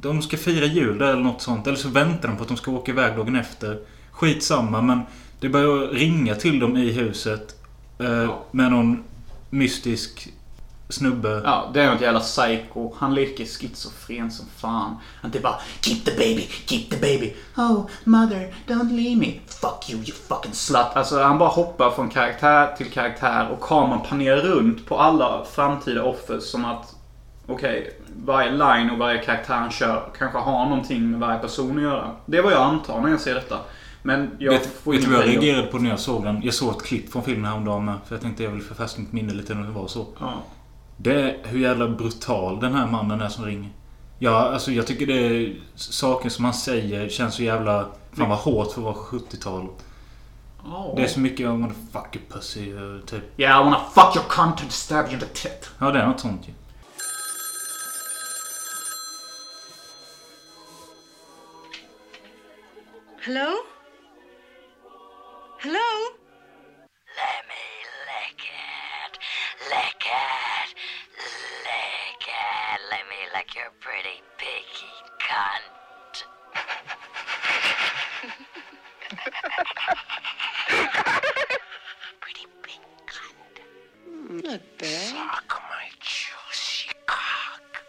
[0.00, 1.66] De ska fira jul där eller något sånt.
[1.66, 3.78] Eller så väntar de på att de ska åka iväg dagen efter.
[4.10, 5.00] Skitsamma men
[5.40, 7.56] det börjar ringa till dem i huset.
[7.98, 8.44] eh, Ja.
[8.50, 9.04] Med någon
[9.50, 10.28] mystisk
[10.88, 11.42] snubbe.
[11.44, 12.92] Ja, det är något jävla psycho.
[12.96, 14.96] Han leker schizofren som fan.
[15.22, 17.34] Han typ bara Keep the baby, keep the baby.
[17.56, 19.40] Oh, mother, don't leave me.
[19.46, 20.86] Fuck you, you fucking slut.
[20.94, 26.02] Alltså han bara hoppar från karaktär till karaktär och kameran panerar runt på alla framtida
[26.02, 26.92] offer som att
[27.48, 31.82] Okej, varje line och varje karaktär han kör kanske har någonting med varje person att
[31.82, 32.10] göra.
[32.26, 33.58] Det är vad jag antar när jag ser detta.
[34.02, 36.42] Men jag vet får vet du vad jag reagerade på när jag såg den?
[36.42, 37.94] Jag såg ett klipp från filmen häromdagen med.
[38.06, 40.06] För jag tänkte jag vill förfärska mitt minne lite när det var så.
[40.20, 40.32] Ja.
[40.96, 43.70] Det är hur jävla brutal den här mannen är som ringer.
[44.18, 47.86] Ja, alltså jag tycker det är saker som han säger känns så jävla...
[48.12, 49.68] Fan vad hårt för att vara 70-tal.
[50.64, 50.92] Ja.
[50.96, 53.40] Det är så mycket om fuck you pussy, eh, typ.
[53.40, 55.70] Yeah, I wanna fuck your cunt and stab you in the tit.
[55.78, 56.52] Ja, det är något sånt ju.
[63.20, 63.52] Hello?
[65.58, 65.90] Hello?
[67.16, 67.62] Let me
[68.06, 69.18] lick it.
[69.70, 70.55] Lick it.
[72.90, 76.24] Let me lick your pretty piggy cunt.
[82.20, 83.58] pretty big cunt.
[84.44, 84.88] Not bad.
[84.88, 87.82] Suck my juicy cock.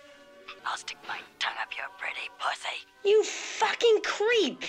[0.65, 2.87] I'll stick my tongue up your pretty pussy.
[3.05, 4.63] You fucking creep!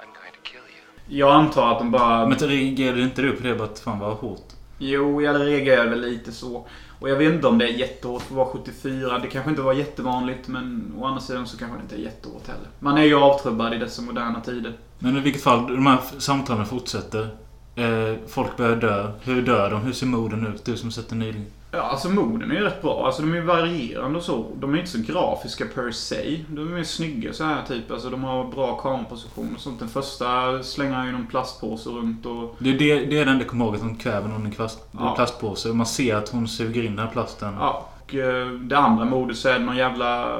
[0.00, 0.82] I'm going to kill you.
[1.18, 2.26] Jag antar att de bara...
[2.26, 3.54] Men reagerade inte du på det?
[3.54, 4.52] Bara att fan vad hårt?
[4.78, 6.66] Jo, jag reagerade väl lite så.
[6.98, 9.18] Och jag vet inte om det är jättehårt för att vara 74.
[9.18, 12.46] Det kanske inte var jättevanligt, men å andra sidan så kanske det inte är jättehårt
[12.46, 12.68] heller.
[12.78, 14.72] Man är ju avtrubbad i dessa moderna tider.
[14.98, 17.28] Men i vilket fall, de här samtalen fortsätter.
[17.74, 19.12] Eh, folk börjar dö.
[19.22, 19.80] Hur dör de?
[19.80, 20.64] Hur ser morden ut?
[20.64, 21.46] Du som sett den nyligen.
[21.70, 23.06] Ja, alltså morden är ju rätt bra.
[23.06, 24.46] Alltså de är ju varierande och så.
[24.60, 26.44] De är inte så grafiska per se.
[26.48, 27.90] De är mer snygga så här typ.
[27.90, 29.78] Alltså de har bra kameraposition och sånt.
[29.78, 32.56] Den första slänger han ju någon plastpåse runt och...
[32.58, 35.14] Det, är det, det är den det kommer ihåg att hon kväver någon kvast, Ja.
[35.16, 35.68] plastpåse.
[35.68, 37.54] Man ser att hon suger in den här plasten.
[37.58, 37.88] Ja.
[38.02, 40.38] Och eh, det andra mordet så är det någon jävla eh,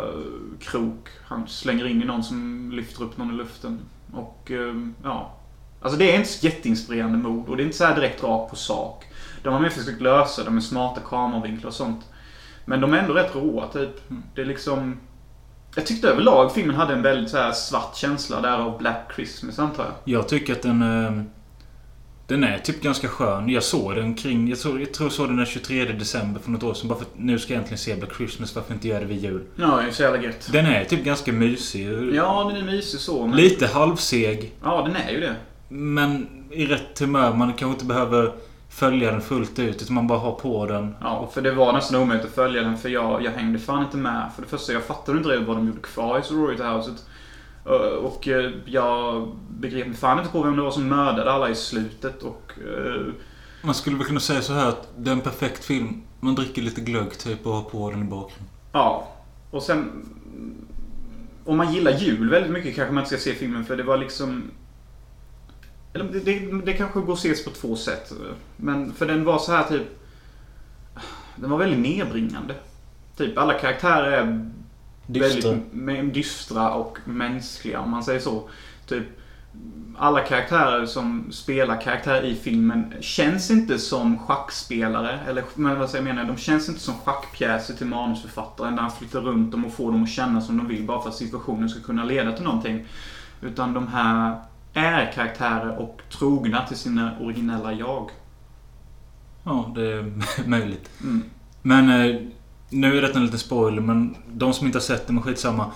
[0.60, 1.08] krok.
[1.24, 3.80] Han slänger in i någon som lyfter upp någon i luften.
[4.12, 5.34] Och eh, ja.
[5.82, 8.56] Alltså det är inte så jätteinspirerande mord och det är inte så direkt rakt på
[8.56, 9.04] sak.
[9.42, 12.05] De har mer försökt lösa det med smarta kameravinklar och sånt.
[12.64, 13.90] Men de är ändå rätt råa typ.
[14.35, 15.01] Det är liksom...
[15.74, 19.59] Jag tyckte överlag filmen hade en väldigt så här svart känsla där av Black Christmas
[19.59, 19.92] antar jag.
[20.05, 20.83] Jag tycker att den...
[20.83, 21.22] Eh,
[22.27, 23.48] den är typ ganska skön.
[23.48, 24.48] Jag såg den kring...
[24.48, 26.88] Jag, såg, jag tror jag såg den den 23 december för något år sedan.
[26.88, 28.55] Bara för att nu ska jag äntligen se Black Christmas.
[28.55, 29.44] Varför inte göra det vid jul?
[29.57, 30.48] Ja, det är så jävla gött.
[30.53, 32.14] Den är typ ganska mysig.
[32.14, 33.27] Ja, den är mysig så.
[33.27, 33.37] Men...
[33.37, 34.53] Lite halvseg.
[34.62, 35.35] Ja, den är ju det.
[35.68, 37.35] Men i rätt humör.
[37.35, 38.33] Man kanske inte behöver
[38.68, 39.83] följa den fullt ut.
[39.83, 40.94] Utan man bara har på den.
[41.00, 43.96] Ja, för det var nästan omöjligt att följa den för jag, jag hängde fan inte
[43.96, 44.31] med.
[44.35, 46.98] För det första, jag fattade inte riktigt vad de gjorde kvar i Sorority-houset.
[47.66, 47.72] Eh,
[48.04, 52.22] Och eh, jag begrep fan inte på vem det var som mördade alla i slutet
[52.22, 52.52] och...
[52.76, 53.12] eh,
[53.62, 56.02] Man skulle väl kunna säga så här att det är en perfekt film.
[56.20, 58.48] Man dricker lite glögg typ och har på den i bakgrunden.
[58.72, 59.09] Ja.
[59.50, 60.09] Och sen...
[61.44, 63.96] Om man gillar jul väldigt mycket kanske man inte ska se filmen för det var
[63.96, 64.42] liksom...
[65.92, 68.12] Eller det, det, det kanske går att ses på två sätt.
[68.57, 70.01] Men för den var så här typ...
[71.37, 72.55] Den var väldigt nedbringande.
[73.16, 74.51] Typ alla karaktärer är
[75.07, 75.51] Dystra.
[75.72, 78.48] väldigt dystra och mänskliga om man säger så.
[78.87, 79.05] Typ
[79.98, 85.18] alla karaktärer som spelar karaktärer i filmen känns inte som schackspelare.
[85.29, 89.20] Eller men vad jag menar, de känns inte som schackpjäser till manusförfattaren där han flyttar
[89.20, 91.81] runt dem och får dem att känna som de vill bara för att situationen ska
[91.81, 92.87] kunna leda till någonting.
[93.40, 94.37] Utan de här
[94.74, 98.11] är karaktärer och trogna till sina originella jag.
[99.44, 100.12] Ja, det är
[100.46, 100.90] möjligt.
[101.02, 101.24] Mm.
[101.62, 102.16] Men eh,
[102.70, 105.66] nu är detta en liten spoiler, men de som inte har sett det, men skitsamma.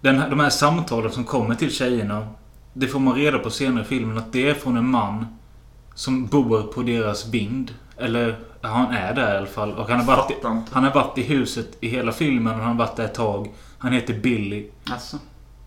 [0.00, 2.28] Den, här- de här samtalen som kommer till tjejerna.
[2.72, 5.26] Det får man reda på senare i filmen att det är från en man
[5.94, 7.74] som bor på deras vind.
[7.96, 9.72] Eller, han är där i alla fall.
[9.72, 10.34] Och han har varit, i,
[10.72, 13.48] han har varit i huset i hela filmen och han har varit där ett tag.
[13.78, 14.66] Han heter Billy.
[14.90, 15.16] Alltså.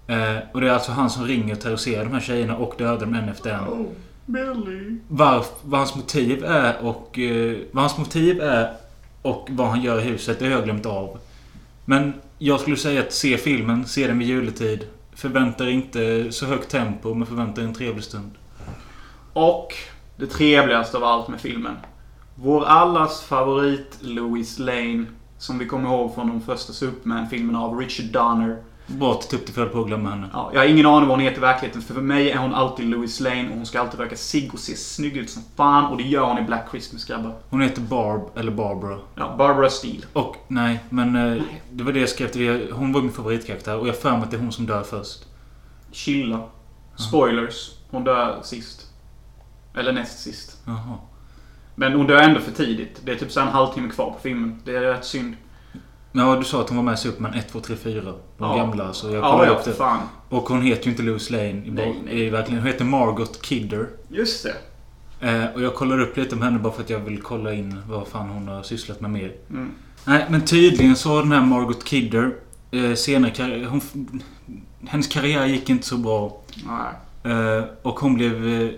[0.08, 3.00] Eh, och det är alltså han som ringer och terroriserar de här tjejerna och dödar
[3.00, 3.68] dem en efter en.
[3.68, 3.88] Oh,
[4.26, 4.98] Billy.
[5.08, 7.20] Varf, vad hans motiv är och...
[7.20, 8.74] Eh, vad hans motiv är
[9.22, 11.20] och vad han gör i huset, det har jag glömt av.
[11.86, 14.88] Men jag skulle säga att se filmen, se den vid juletid.
[15.16, 18.32] Förvänta inte så högt tempo, men förvänta en trevlig stund.
[19.34, 19.74] Och
[20.16, 21.76] det trevligaste av allt med filmen.
[22.36, 25.06] Vår allas favorit Louis Lane.
[25.38, 28.58] Som vi kommer ihåg från de första Superman-filmerna av Richard Donner.
[28.88, 30.30] Bra att du tog höll på att glömma henne.
[30.34, 31.82] Ja, jag har ingen aning vad hon heter i verkligheten.
[31.82, 34.60] För, för mig är hon alltid Louis Lane och hon ska alltid röka cigg och
[34.60, 35.86] se snygg ut som fan.
[35.86, 37.36] Och det gör hon i Black Christmas grabbar.
[37.50, 39.00] Hon heter Barb, eller Barbara.
[39.16, 40.06] Ja, Barbara Steele.
[40.14, 42.72] Och, nej, men eh, det var det jag skrev till er.
[42.72, 45.24] Hon var min favoritkaraktär och jag för mig att det är hon som dör först.
[45.92, 46.40] Chilla.
[46.96, 47.72] Spoilers.
[47.90, 48.90] Hon dör sist.
[49.76, 50.58] Eller näst sist.
[50.66, 50.98] Jaha.
[51.76, 53.02] Men hon dör ändå för tidigt.
[53.06, 54.62] Det är typ så en halvtimme kvar på filmen.
[54.66, 55.36] Det är rätt synd.
[56.16, 58.02] Ja, du sa att hon var med i Superman 1, 2, 3, 4.
[58.04, 58.56] De Ja.
[58.58, 58.94] gamla.
[58.94, 59.74] Så jag Ja, kollade ja, upp det.
[59.74, 60.00] fan.
[60.30, 62.30] Och hon heter ju inte Louis Lane i, Nej, nej.
[62.30, 62.60] verkligen.
[62.62, 63.88] Hon heter Margot Kidder.
[64.10, 64.56] Just det.
[65.30, 67.82] Eh, och jag kollar upp lite om henne bara för att jag vill kolla in
[67.88, 69.32] vad fan hon har sysslat med mer.
[69.50, 69.72] Mm.
[70.06, 72.32] Nej, men tydligen så har den här Margot Kidder
[72.72, 73.82] eh, senare hon,
[74.88, 76.38] Hennes karriär gick inte så bra.
[76.68, 77.34] Nej.
[77.34, 78.70] Eh, och hon blev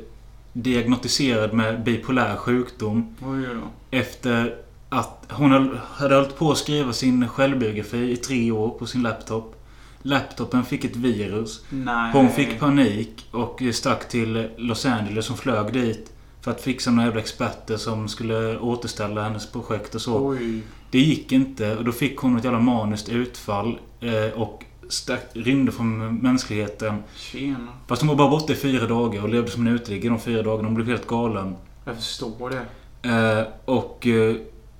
[0.53, 3.15] diagnostiserad med bipolär sjukdom.
[3.25, 3.97] Oj då.
[3.97, 4.55] Efter
[4.95, 9.55] att hon hade hållit på att skriva sin självbiografi i tre år på sin laptop.
[10.01, 11.65] Laptopen fick ett virus.
[11.69, 12.11] Nej.
[12.13, 15.27] Hon fick panik och stack till Los Angeles.
[15.27, 20.01] Hon flög dit för att fixa några jävla experter som skulle återställa hennes projekt och
[20.01, 20.27] så.
[20.27, 20.61] Oj.
[20.91, 25.71] Det gick inte och då fick hon ett jävla maniskt utfall eh, och stack, rymde
[25.71, 27.03] från mänskligheten.
[27.15, 27.67] Tjena.
[27.87, 30.43] Fast hon var bara borta i fyra dagar och levde som en uteliggare de fyra
[30.43, 30.67] dagarna.
[30.67, 31.55] Hon blev helt galen.
[31.85, 32.65] Jag förstår det.
[33.09, 34.35] Eh, och eh,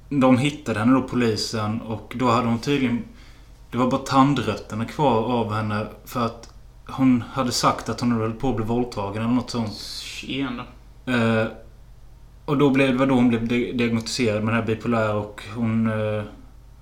[0.10, 1.82] de hittade henne då, polisen.
[1.82, 3.04] Och då hade hon tydligen...
[3.72, 5.88] Det var bara tandrötterna kvar av henne.
[6.06, 6.54] För att
[6.88, 9.74] hon hade sagt att hon höll på att bli våldtagen eller något sånt.
[10.02, 10.64] Tjena.
[11.06, 11.48] Eh,
[12.46, 15.88] och då blev det då hon blev di- diagnostiserad med den här bipolär och hon
[15.88, 16.24] eh,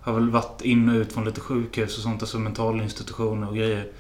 [0.02, 2.22] har väl varit in och ut från lite sjukhus och sånt.
[2.22, 3.92] Alltså mentalinstitutioner och grejer.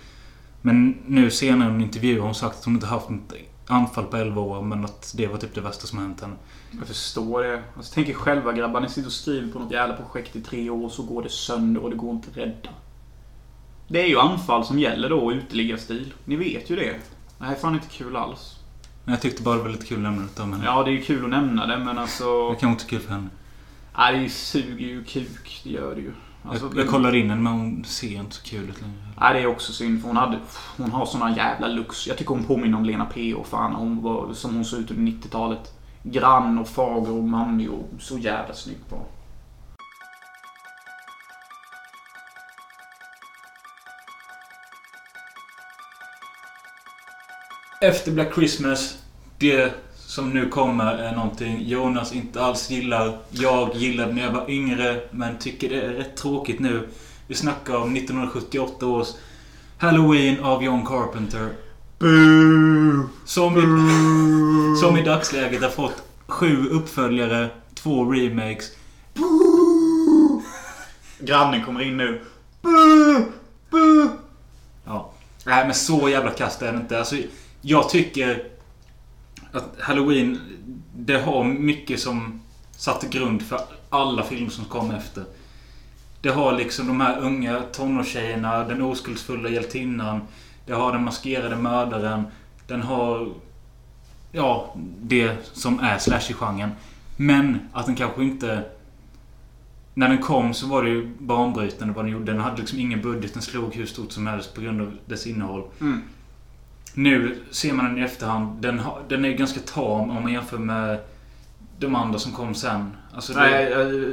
[0.62, 4.06] Men nu senare i en intervju har hon sagt att hon inte haft ett anfall
[4.06, 6.36] på 11 år men att det var typ det värsta som hänt henne.
[6.78, 7.64] Jag förstår det.
[7.78, 8.82] Alltså, tänk er själva grabbar.
[8.82, 11.84] Ni sitter och skriver på något jävla projekt i tre år så går det sönder
[11.84, 12.70] och det går inte att rädda.
[13.88, 16.14] Det är ju anfall som gäller då och uteliggarstil.
[16.26, 17.00] Ni vet ju det.
[17.38, 18.56] Det här är fan inte kul alls.
[19.04, 20.66] Men jag tyckte bara det var lite kul att nämna det om henne.
[20.66, 22.50] Ja, det är ju kul att nämna det men alltså...
[22.50, 23.30] Det kan inte kul för henne.
[23.98, 25.62] Nej, det suger ju kuk.
[25.64, 26.12] Det gör det ju.
[26.44, 28.96] Alltså, jag, jag kollar in henne men hon ser inte så kul ut längre.
[29.20, 30.40] Nej, det är också synd för hon hade...
[30.78, 32.08] Hon har såna jävla looks.
[32.08, 33.44] Jag tycker hon påminner om Lena P.O.
[33.44, 35.74] Fan, hon var, som hon såg ut under 90-talet.
[36.04, 39.00] Grann och fager och mammig och så jävla snygg på.
[47.82, 48.98] Efter Black Christmas,
[49.38, 53.18] det som nu kommer är någonting Jonas inte alls gillar.
[53.30, 56.90] Jag gillade när jag var yngre, men tycker det är rätt tråkigt nu.
[57.28, 59.08] Vi snackar om 1978 års
[59.78, 61.50] Halloween av John Carpenter.
[63.26, 63.62] Som i,
[64.82, 68.72] som i dagsläget har fått sju uppföljare, två remakes.
[71.20, 72.22] Grannen kommer in nu.
[74.86, 75.12] Ja.
[75.46, 77.00] Nej men så jävla kast är det inte.
[77.00, 77.16] Alltså,
[77.62, 78.44] jag tycker
[79.52, 80.40] att Halloween,
[80.96, 85.24] det har mycket som satte grund för alla filmer som kom efter.
[86.22, 90.22] Det har liksom de här unga tonårstjejerna, den oskuldsfulla hjältinnan.
[90.66, 92.24] Det har den maskerade mördaren.
[92.68, 93.30] Den har...
[94.32, 96.72] Ja, det som är slasher-genren.
[97.18, 98.64] Men att den kanske inte...
[99.94, 102.32] När den kom så var det ju banbrytande vad den gjorde.
[102.32, 103.34] Den hade liksom ingen budget.
[103.34, 105.64] Den slog hur stort som helst på grund av dess innehåll.
[105.82, 106.02] Mm.
[106.94, 108.62] Nu ser man den i efterhand.
[108.62, 111.00] Den, har, den är ganska tam om man jämför med
[111.80, 112.96] de andra som kom sen.
[113.14, 113.70] Alltså det, Nej,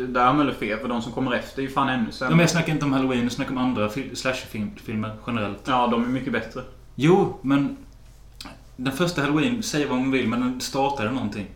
[0.06, 0.78] där har Möller fel.
[0.78, 2.30] För de som kommer efter är ju fan ännu sämre.
[2.30, 3.22] men jag snackar inte om Halloween.
[3.22, 5.62] Jag snackar om andra fil- slasherfilmer generellt.
[5.66, 6.62] Ja, de är mycket bättre.
[6.94, 7.76] Jo, men...
[8.76, 11.46] Den första Halloween, säg vad man vill, men den startade någonting.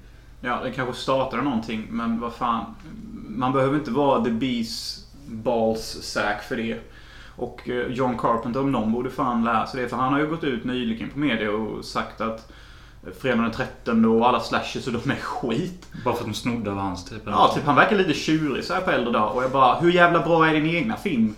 [0.40, 2.64] Ja, det kanske startade någonting, men vad fan.
[3.28, 6.80] Man behöver inte vara the bees balls sack för det.
[7.36, 9.88] Och eh, John Carpenter om någon borde fan lära sig det.
[9.88, 12.52] För han har ju gått ut nyligen på media och sagt att
[13.20, 15.86] Fredag den 13 och alla slashers och de är skit.
[16.04, 17.22] Bara för att de snodde av hans typ.
[17.26, 19.36] Ja, typ han verkar lite tjurig så här på äldre dag.
[19.36, 21.34] Och jag bara, hur jävla bra är din egna film?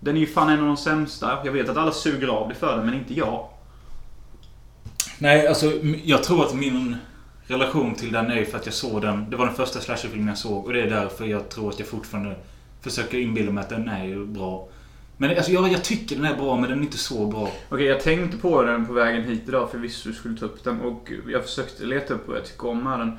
[0.00, 1.38] Den är ju fan en av de sämsta.
[1.44, 3.48] Jag vet att alla suger av det för den, men inte jag.
[5.18, 5.72] Nej, alltså
[6.04, 6.96] jag tror att min
[7.46, 9.30] relation till den är för att jag såg den.
[9.30, 11.88] Det var den första slasherfilmen jag såg och det är därför jag tror att jag
[11.88, 12.36] fortfarande
[12.80, 14.68] försöker inbilla mig att den är ju bra.
[15.20, 17.52] Men alltså jag, jag tycker den är bra men den är inte så bra.
[17.68, 20.64] Okej, jag tänkte på den på vägen hit idag för visste du skulle ta upp
[20.64, 20.80] den.
[20.80, 23.18] Och jag försökte leta upp vad jag tycker om med den.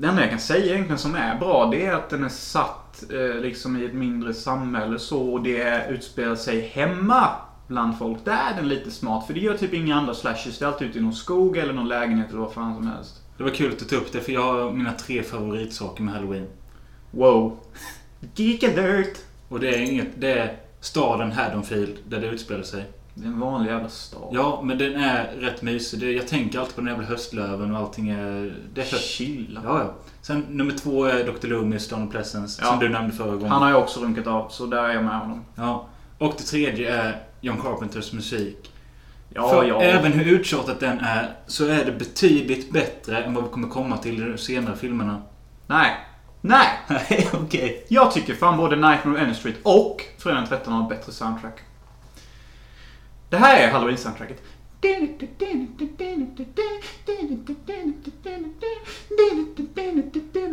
[0.00, 3.04] Det enda jag kan säga egentligen som är bra, det är att den är satt
[3.12, 5.32] eh, liksom i ett mindre samhälle så.
[5.32, 7.28] Och det utspelar sig hemma
[7.66, 8.24] bland folk.
[8.24, 9.26] Där är den lite smart.
[9.26, 10.58] För det gör typ inga andra slashers.
[10.58, 13.22] Det är alltid ute i någon skog eller någon lägenhet eller vad fan som helst.
[13.36, 16.14] Det var kul att du tog upp det för jag har mina tre favoritsaker med
[16.14, 16.46] Halloween.
[17.10, 17.58] Wow.
[18.34, 19.18] Geek alert.
[19.48, 20.08] Och det är inget...
[20.16, 22.84] Det är staden Haddonfield där det utspelar sig.
[23.14, 24.28] Det är en vanlig jävla stad.
[24.32, 26.00] Ja, men den är rätt mysig.
[26.00, 28.56] Det, jag tänker alltid på den jävla höstlöven och allting är...
[28.74, 29.00] Det är fett.
[29.00, 29.60] Chilla.
[29.64, 29.94] Ja, ja.
[30.22, 31.46] Sen nummer två är Dr.
[31.46, 32.62] Loomis, Stone of Pleasance.
[32.62, 32.68] Ja.
[32.68, 33.48] Som du nämnde förra gången.
[33.50, 35.44] Han har ju också runkat av, så där är jag med honom.
[35.54, 35.86] Ja.
[36.18, 38.72] Och det tredje är John Carpenters musik.
[39.34, 39.82] Ja, För ja.
[39.82, 43.96] även hur uttjatat den är så är det betydligt bättre än vad vi kommer komma
[43.96, 45.22] till i de senare filmerna.
[45.66, 45.96] Nej.
[46.40, 46.68] Nej!
[46.88, 47.86] Nej, okej.
[47.88, 51.60] Jag tycker fan både Nightmare on Elm Street och Fredagen den 13 har bättre soundtrack.
[53.28, 54.42] Det här är Halloween-soundtracket.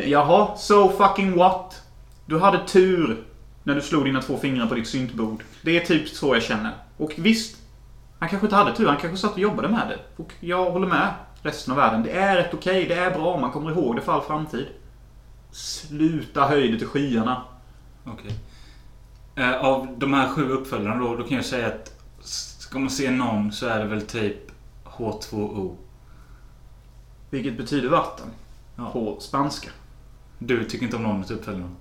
[0.07, 1.81] Jaha, so fucking what?
[2.25, 3.23] Du hade tur
[3.63, 5.43] när du slog dina två fingrar på ditt syntbord.
[5.61, 6.71] Det är typ så jag känner.
[6.97, 7.57] Och visst,
[8.19, 8.87] han kanske inte hade tur.
[8.87, 10.23] Han kanske satt och jobbade med det.
[10.23, 12.03] Och jag håller med resten av världen.
[12.03, 12.85] Det är rätt okej.
[12.87, 13.39] Det är bra.
[13.39, 14.67] Man kommer ihåg det för all framtid.
[15.51, 17.43] Sluta höj det till skyarna.
[18.03, 18.39] Okej.
[19.35, 21.93] Eh, av de här sju uppföljarna då, då kan jag säga att
[22.67, 24.51] ska man se någon så är det väl typ
[24.83, 25.75] H2O.
[27.29, 28.27] Vilket betyder vatten.
[28.75, 28.91] Ja.
[28.91, 29.69] På spanska.
[30.39, 31.71] Du tycker inte om någon av uppföljarna?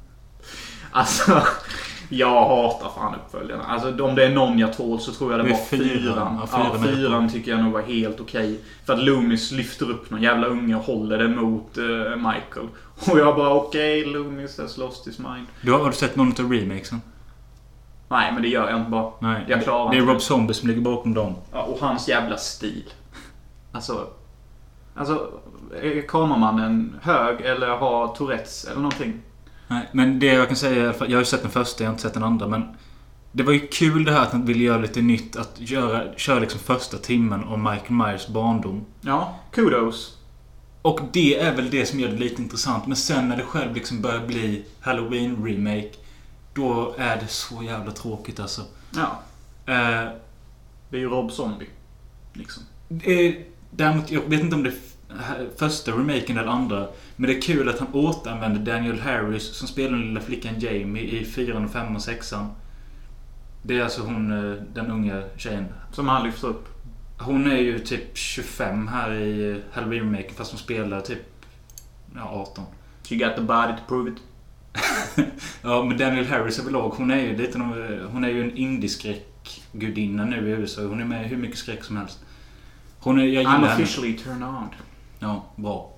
[0.91, 1.43] Alltså,
[2.09, 3.65] jag hatar fan uppföljarna.
[3.65, 5.89] Alltså om det är någon jag tål så tror jag det, Det är var fyran.
[5.89, 6.39] fyran.
[6.41, 8.61] Ja, Ja, fyran är fyran tycker jag nog var helt okej.
[8.85, 11.85] För att Loomis lyfter upp någon jävla unge och håller det mot eh,
[12.17, 12.69] Michael.
[13.13, 15.47] Och jag bara okej, Loomis has lost his mind.
[15.61, 17.01] Du har, har du sett någon av remakesen?
[18.09, 19.13] Nej, men det gör jag inte bara.
[19.21, 19.45] Nej.
[19.49, 21.35] Jag klarar det är inte Rob Zombie som ligger bakom dem.
[21.53, 22.85] Ja, och hans jävla stil.
[23.73, 24.07] Alltså...
[24.99, 25.29] Alltså,
[25.83, 29.21] är kameramannen hög eller har Tourettes eller någonting?
[29.69, 32.03] Nej, men det jag kan säga Jag har ju sett den första, jag har inte
[32.03, 32.49] sett den andra.
[32.49, 32.77] Men
[33.33, 35.37] det var ju kul det här att han ville göra lite nytt.
[35.37, 38.85] Att göra, köra liksom första timmen om Michael Myers barndom.
[39.01, 40.19] Ja, kudos.
[40.83, 42.87] Och det är väl det som gör det lite intressant.
[42.87, 45.93] Men sen när det själv liksom börjar bli Halloween-remake.
[46.55, 48.63] Då är det så jävla tråkigt alltså.
[48.97, 49.23] Ja,
[49.67, 50.09] Eh,
[50.91, 51.69] det är ju Rob Zombie.
[52.33, 52.63] Liksom.
[52.91, 53.35] Eh,
[53.71, 54.73] däremot, jag vet inte om det
[55.57, 56.89] första remaken eller andra.
[57.17, 61.03] Men det är kul att han återanvänder Daniel Harris som spelar den lilla flickan Jamie
[61.03, 62.35] i 4, 5 och 6.
[63.63, 65.65] Det är alltså hon, eh, den unga tjejen.
[65.93, 66.69] Som han lyfter upp.
[67.19, 71.19] Hon är ju typ 25 här i eh, Halloween-remaken fast hon spelar typ
[72.15, 72.65] ja, 18.
[73.09, 74.17] She got the body to prove it.
[75.63, 80.25] Ja, men Daniel Harris överlag, hon är ju lite av- Hon är ju en indieskräckgudinna
[80.25, 80.83] nu i USA.
[80.83, 82.19] Hon är med i hur mycket skräck som helst.
[82.99, 83.73] Hon är, jag gillar I'm henne.
[83.75, 84.69] officially turned on.
[85.27, 85.91] Ja, bra.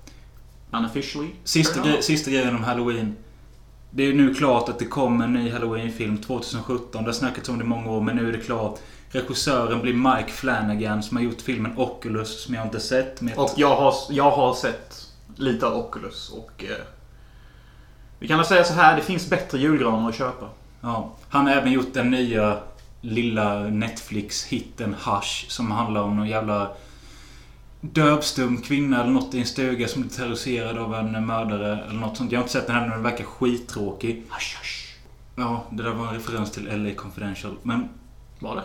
[0.71, 3.17] Unofficially Sista, gre- sista grejen om Halloween.
[3.91, 7.03] Det är nu klart att det kommer en ny Halloween-film 2017.
[7.03, 8.79] Det har snackats om det i många år, men nu är det klart.
[9.11, 13.23] Regissören blir Mike Flanagan som har gjort filmen Oculus, som jag inte sett.
[13.23, 16.65] Jag Och jag har, jag har sett lite av Oculus och...
[16.65, 16.85] Eh,
[18.19, 20.47] vi kan väl säga så här, det finns bättre julgranar att köpa.
[20.81, 21.13] Ja.
[21.29, 22.59] Han har även gjort den nya
[23.01, 25.49] lilla Netflix-hitten Hush.
[25.49, 26.71] Som handlar om någon jävla
[27.81, 32.17] dövstum kvinna eller något i en stuga som blir terroriserad av en mördare eller något
[32.17, 32.33] sånt.
[32.33, 34.23] Jag har inte sett den här men den verkar skittråkig.
[34.29, 34.95] Hush, hush.
[35.37, 37.57] Ja, det där var en referens till LA Confidential.
[37.63, 37.89] Men,
[38.39, 38.63] Var det?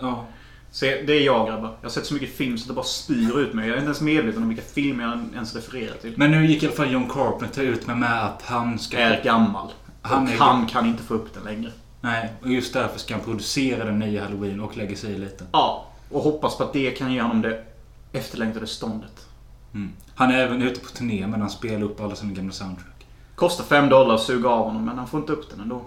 [0.00, 0.24] ja.
[0.70, 1.68] Se, det är jag grabbar.
[1.80, 3.64] Jag har sett så mycket film så det bara spyr ut mig.
[3.68, 6.14] Jag är inte ens medveten om vilka filmer jag ens refererar till.
[6.16, 8.98] Men nu gick i alla fall John Carpenter ut med, med att han ska...
[8.98, 9.68] är gammal.
[10.02, 11.70] Han och är- han kan inte få upp den längre.
[12.00, 15.44] Nej, och just därför ska han producera den nya Halloween och lägga sig i lite.
[15.52, 17.64] Ja, och hoppas på att det kan ge honom det
[18.12, 19.26] efterlängtade ståndet.
[19.74, 19.92] Mm.
[20.14, 23.06] Han är även ute på turné men han spelar upp alla sina gamla soundtrack.
[23.34, 25.84] Kostar 5 dollar att suga av honom, men han får inte upp den ändå.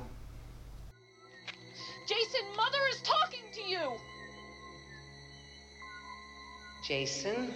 [2.09, 3.97] Jason, Mother is talking to you!
[6.89, 7.47] Jason,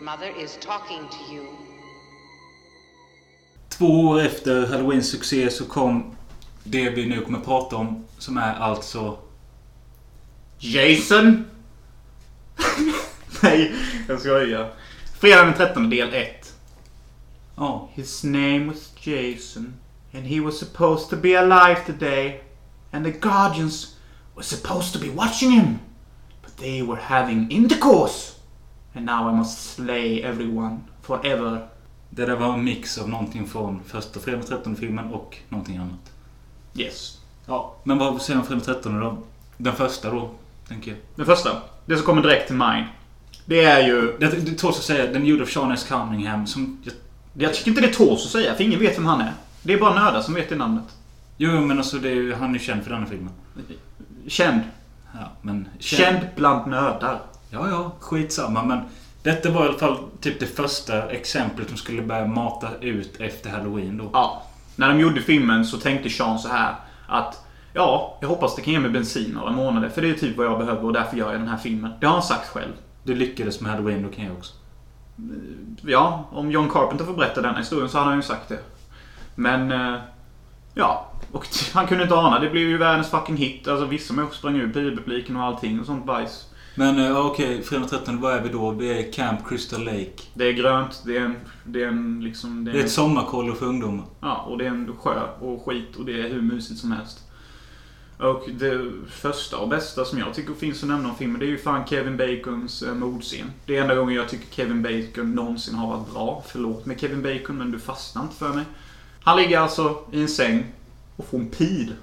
[0.00, 1.46] Mother is talking to you.
[3.68, 6.16] Två år efter Halloweens succé så kom
[6.64, 8.04] det vi nu kommer prata om.
[8.18, 9.18] Som är alltså...
[10.58, 11.44] Jason!
[13.44, 13.74] Nej,
[14.08, 14.70] jag skojar.
[15.18, 16.54] Fredag den 13 del 1.
[17.56, 19.74] Ja, His name was Jason.
[20.14, 22.42] And he was supposed to be alive today.
[22.92, 23.96] And the guardians
[24.34, 25.78] were supposed to be watching him.
[26.42, 28.32] But they were having intercourse.
[28.94, 31.68] And now I must slay everyone forever.
[32.10, 35.76] det där var en mix av någonting från första Fredag den 13 filmen och någonting
[35.76, 36.12] annat.
[36.74, 37.18] Yes.
[37.46, 39.18] Ja, men vad säger man Fredag den 13 då?
[39.56, 40.30] Den första då,
[40.68, 41.00] tänker jag.
[41.14, 41.50] Den första.
[41.86, 42.86] Det som kommer direkt till mind.
[43.46, 44.16] Det är ju...
[44.18, 45.86] Det, det tåls att säga, den är gjord av Sean S.
[45.88, 46.82] Cunningham som...
[46.84, 46.94] Jag,
[47.34, 49.32] Jag tycker inte det tåls att säga, för ingen vet vem han är.
[49.62, 50.84] Det är bara nördar som vet det namnet.
[51.36, 53.30] jo, men alltså det är, han är känd för denna filmen.
[54.28, 54.60] Känd.
[55.12, 55.68] Ja, men...
[55.78, 57.20] Känd bland nördar.
[57.50, 57.92] Ja, ja.
[58.00, 58.80] Skitsamma, men...
[59.22, 63.50] Detta var i alla fall typ det första exemplet de skulle börja mata ut efter
[63.50, 64.10] Halloween då.
[64.12, 64.42] Ja.
[64.76, 66.74] När de gjorde filmen så tänkte Sean så här
[67.08, 67.40] att
[67.76, 69.88] Ja, jag hoppas det kan ge mig bensin några månader.
[69.88, 71.92] För det är typ vad jag behöver och därför gör jag den här filmen.
[72.00, 72.72] Det har han sagt själv.
[73.04, 74.52] Du lyckades med Halloween, då kan jag också.
[75.82, 78.58] Ja, om John Carpenter får berätta den historien så hade han ju sagt det.
[79.34, 79.72] Men...
[79.72, 80.00] eh,
[80.76, 81.10] Ja.
[81.32, 82.38] Och han kunde inte ana.
[82.40, 83.68] Det blev ju världens fucking hit.
[83.68, 86.48] Alltså vissa människor sprang ut biopubliken och allting och sånt bajs.
[86.74, 88.70] Men eh, okej, Fredag 13, vad är vi då?
[88.70, 90.10] Vi är Camp Crystal Lake.
[90.34, 91.02] Det är grönt.
[91.06, 91.36] Det är en...
[91.64, 92.64] Det är en liksom...
[92.64, 94.04] Det Det är är en, ett sommarkollo för ungdomar.
[94.20, 97.23] ja, och det är en sjö och skit och det är hur mysigt som helst.
[98.18, 101.50] Och det första och bästa som jag tycker finns att nämna om filmen det är
[101.50, 103.52] ju fan Kevin Bacons eh, mordscen.
[103.66, 106.42] Det är enda gången jag tycker Kevin Bacon någonsin har varit bra.
[106.46, 108.64] Förlåt mig Kevin Bacon men du fastnar inte för mig.
[109.22, 110.72] Han ligger alltså i en säng
[111.16, 111.94] och får en pil.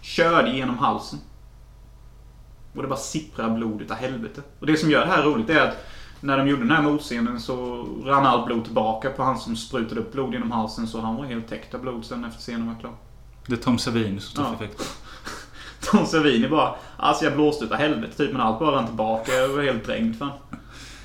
[0.00, 1.18] Körd genom halsen.
[2.74, 4.42] Och det bara sipprar blod utav helvete.
[4.58, 5.86] Och det som gör det här roligt är att
[6.20, 10.00] när de gjorde den här mordscenen så rann allt blod tillbaka på han som sprutade
[10.00, 12.80] upp blod genom halsen så han var helt täckt av blod sen efter scenen var
[12.80, 12.94] klar.
[13.48, 14.56] Det är Tom Savini som står Ja.
[14.58, 14.86] för effekten.
[15.80, 19.32] Tom Savini bara Alltså jag blåste utav helvete typ men allt bara rann tillbaka.
[19.32, 20.30] Jag var helt dränkt fan.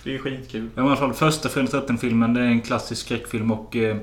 [0.04, 0.70] Det är ju skitkul.
[0.76, 3.76] Ja, i alla fall första Fredag 13-filmen, det är en klassisk skräckfilm och...
[3.76, 3.98] Eh,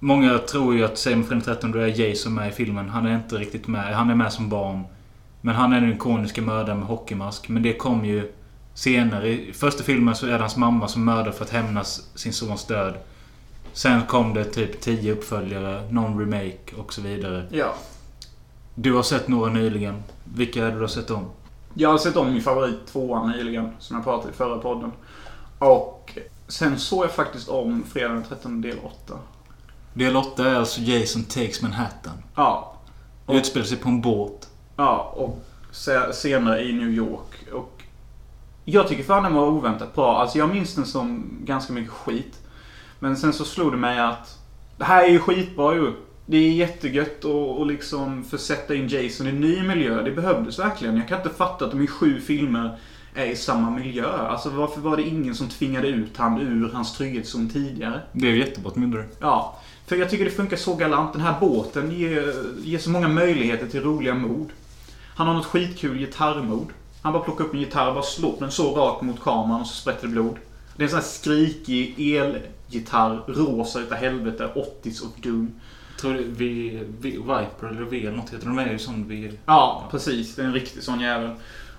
[0.00, 2.88] många tror ju att säger man Fredag 13 då är Jason med i filmen.
[2.88, 3.94] Han är inte riktigt med.
[3.96, 4.84] Han är med som barn.
[5.40, 7.48] Men han är den ikoniska mördaren med hockeymask.
[7.48, 8.32] Men det kom ju
[8.74, 9.28] senare.
[9.28, 12.64] I första filmen så är det hans mamma som mördar för att hämnas sin sons
[12.66, 12.94] död.
[13.76, 17.46] Sen kom det typ 10 uppföljare, någon remake och så vidare.
[17.50, 17.74] Ja.
[18.74, 20.02] Du har sett några nyligen.
[20.34, 21.24] Vilka är det du har sett om?
[21.74, 23.70] Jag har sett om min favorit tvåan nyligen.
[23.78, 24.92] Som jag pratade i förra podden.
[25.58, 26.18] Och
[26.48, 29.14] sen såg jag faktiskt om fredag den 13 del 8.
[29.94, 32.12] Del 8 är alltså Jason Takes Manhattan.
[32.34, 32.76] Ja.
[33.26, 34.48] Det utspelar sig på en båt.
[34.76, 37.52] Ja, och se- senare i New York.
[37.52, 37.82] Och
[38.64, 40.18] jag tycker fan den var oväntat bra.
[40.20, 42.38] Alltså jag minns den som ganska mycket skit.
[42.98, 44.38] Men sen så slog det mig att
[44.76, 45.92] det här är ju skitbra ju.
[46.26, 50.02] Det är jättegött att liksom försätta in Jason i en ny miljö.
[50.02, 50.96] Det behövdes verkligen.
[50.96, 52.78] Jag kan inte fatta att de i sju filmer
[53.14, 54.06] är i samma miljö.
[54.06, 58.00] Alltså varför var det ingen som tvingade ut han ur hans trygghetszon tidigare?
[58.12, 59.04] Det är jättebra att det.
[59.20, 61.12] Ja, för jag tycker det funkar så galant.
[61.12, 64.48] Den här båten ger, ger så många möjligheter till roliga mord.
[65.16, 66.72] Han har något skitkul gitarrmord.
[67.02, 69.66] Han bara plockar upp en gitarr och bara slår den så rakt mot kameran och
[69.66, 70.36] så sprätter det blod.
[70.76, 71.94] Det är en sån här skrikig
[72.68, 74.50] elgitarr, rosa utav helvete,
[74.82, 75.54] 80s och doom.
[76.00, 78.58] Tror du vi, vi, Viper eller V eller något heter de.
[78.58, 79.38] är ju sån vi...
[79.46, 80.34] Ja, precis.
[80.34, 81.30] Det är en riktig sån jävel.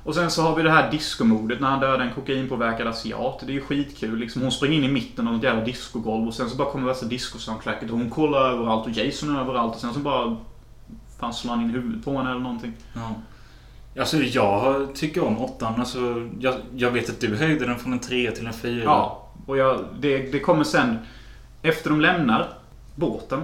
[0.04, 3.40] Och sen så har vi det här discomodet när han dödar en kokainpåverkad asiat.
[3.46, 4.20] Det är ju skitkul.
[4.20, 6.88] Liksom, hon springer in i mitten av något jävla discogolv och sen så bara kommer
[6.88, 10.38] värsta discosoundtracket och hon kollar överallt och Jason är överallt och sen så bara...
[11.20, 12.74] Fan slår han in huvudet på henne eller någonting.
[12.94, 13.16] Ja.
[14.00, 15.74] Alltså jag tycker om åttan.
[15.80, 18.84] Alltså, jag, jag vet att du höjde den från en trea till en fyra.
[18.84, 20.98] Ja, och jag, det, det kommer sen...
[21.62, 22.54] Efter de lämnar
[22.96, 23.44] båten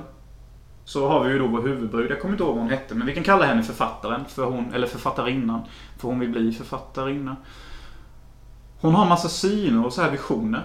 [0.86, 2.12] så har vi ju då vår huvudbrud.
[2.12, 4.26] Jag kommer inte ihåg vad hon hette, men vi kan kalla henne författaren.
[4.28, 5.62] För hon, eller författarinnan.
[5.97, 7.36] För hon vill bli författarinna.
[8.80, 10.64] Hon har massa syner och så här visioner.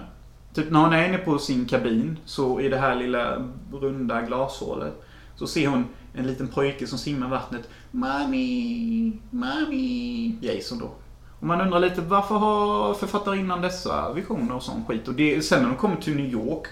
[0.53, 5.05] Typ när hon är inne på sin kabin, så i det här lilla runda glashålet.
[5.35, 7.69] Så ser hon en liten pojke som simmar i vattnet.
[7.91, 10.37] Mami, mami.
[10.41, 10.91] Jason då.
[11.39, 15.07] Och man undrar lite varför har författarinnan dessa visioner och sån skit?
[15.07, 16.67] Och det, sen när de kommer till New York.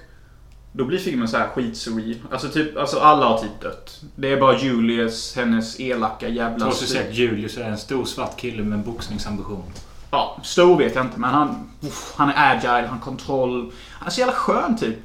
[0.72, 2.20] Då blir filmen så här skitsurreal.
[2.32, 4.02] Alltså typ, alltså alla har typ dött.
[4.16, 6.66] Det är bara Julius, hennes elaka jävla...
[6.66, 9.64] Jag styr- säga att Julius är en stor svart kille med en boxningsambition.
[10.12, 11.70] Ja, stor vet jag inte men han...
[11.82, 13.72] Uff, han är agile, han har kontroll.
[13.92, 14.98] Han är så jävla skön typ.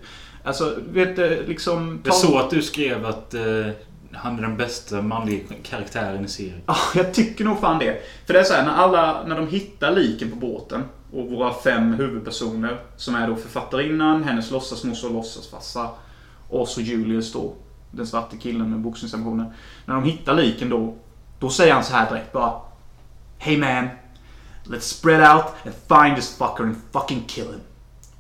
[0.45, 2.01] Alltså, vet du, liksom...
[2.05, 3.69] Jag såg att du skrev att eh,
[4.15, 6.61] han är den bästa manliga karaktären i serien.
[6.67, 8.03] Ja, jag tycker nog fan det.
[8.27, 11.55] För det är så här, när alla, när de hittar liken på båten och våra
[11.55, 15.89] fem huvudpersoner som är då författarinnan, hennes låtsasmorsa och låtsasfarsa
[16.49, 17.55] och så Julius då,
[17.91, 19.53] den svarte killen med boxningsambitioner.
[19.85, 20.95] När de hittar liken då,
[21.39, 22.61] då säger han så här direkt bara
[23.39, 23.89] Hey man,
[24.65, 27.61] let's spread out and find this fucker and fucking kill him.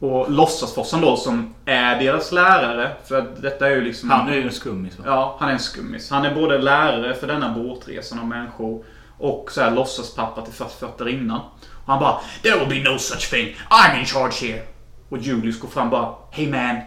[0.03, 4.11] Och låtsasfarsan då som är deras lärare, för att detta är ju liksom...
[4.11, 5.05] Han är ju en skummis va?
[5.07, 6.11] Ja, han är en skummis.
[6.11, 8.85] Han är både lärare för denna båtresan av människor
[9.19, 11.41] och så här låtsaspappa till författarinnan.
[11.85, 13.57] Och han bara There will be no such thing.
[13.71, 14.63] I'm in charge here.
[15.09, 16.81] Och Julius går fram bara Hey man.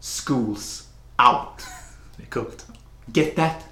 [0.00, 0.88] Schools
[1.32, 1.66] out.
[2.16, 2.66] Det är coolt.
[3.06, 3.64] Get that?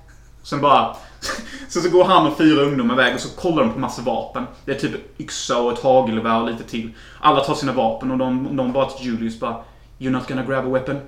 [0.42, 0.96] Sen bara...
[1.68, 4.46] Så, så går han och fyra ungdomar iväg och så kollar de på massa vapen.
[4.64, 6.90] Det är typ yxa och ett hagelgevär och lite till.
[7.20, 9.56] Alla tar sina vapen och de, de bara till Julius bara
[9.98, 11.00] You're not gonna grab a weapon?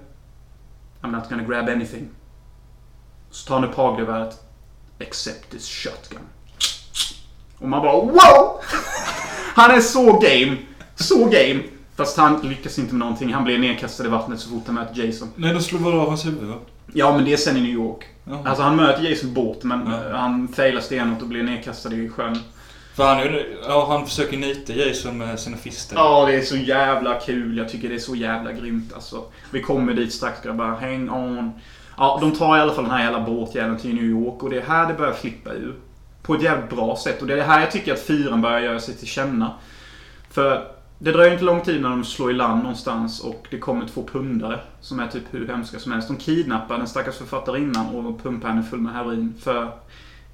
[1.02, 2.08] I'm not gonna grab anything.
[3.30, 4.42] Så tar han upp hagelgeväret.
[5.00, 6.22] Accept this shotgun.
[7.58, 8.60] Och man bara wow!
[9.54, 10.56] Han är så game.
[10.94, 11.62] Så game!
[11.96, 13.34] Fast han lyckas inte med någonting.
[13.34, 15.28] Han blir nedkastad i vattnet så fort han möter Jason.
[15.36, 16.54] Nej, de slår väl av hans huvud va?
[16.92, 18.04] Ja, men det är sen i New York.
[18.28, 18.38] Jaha.
[18.44, 20.08] Alltså han möter Jason båten men Ja.
[20.10, 22.38] eh, han failar stenhårt och blir nedkastad i sjön.
[22.94, 23.18] För han,
[23.68, 25.96] ja, han försöker nita Jason med sina fister.
[25.96, 27.56] Ja, det är så jävla kul.
[27.58, 29.24] Jag tycker det är så jävla grymt alltså.
[29.50, 30.66] Vi kommer dit strax grabbar.
[30.80, 31.52] Hang on.
[31.96, 34.56] Ja, de tar i alla fall den här jävla båtjäveln till New York och det
[34.56, 35.74] är här det börjar flippa ur.
[36.22, 37.20] På ett jävligt bra sätt.
[37.22, 39.50] Och det är här jag tycker att fyran börjar göra sig till känna.
[40.30, 40.66] För
[40.98, 44.02] det dröjer inte lång tid när de slår i land någonstans och det kommer två
[44.02, 46.08] pundare som är typ hur hemska som helst.
[46.08, 49.72] De kidnappar den stackars författarinnan och pumpar henne full med heroin för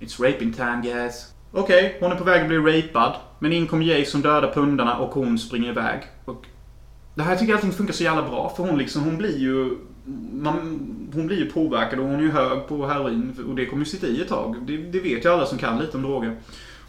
[0.01, 1.33] It's raping time guys.
[1.53, 3.15] Okej, hon är på väg att bli rapad.
[3.39, 6.03] Men in kommer Jason, dödar pundarna och hon springer iväg.
[6.25, 6.47] Och
[7.15, 8.53] det här tycker jag allting funkar så jävla bra.
[8.57, 9.79] För hon liksom, hon blir ju...
[10.33, 10.81] Man,
[11.15, 13.45] hon blir ju påverkad och hon är ju hög på heroin.
[13.49, 14.57] Och det kommer ju sitta i ett tag.
[14.67, 16.37] Det, det vet ju alla som kan lite om droger.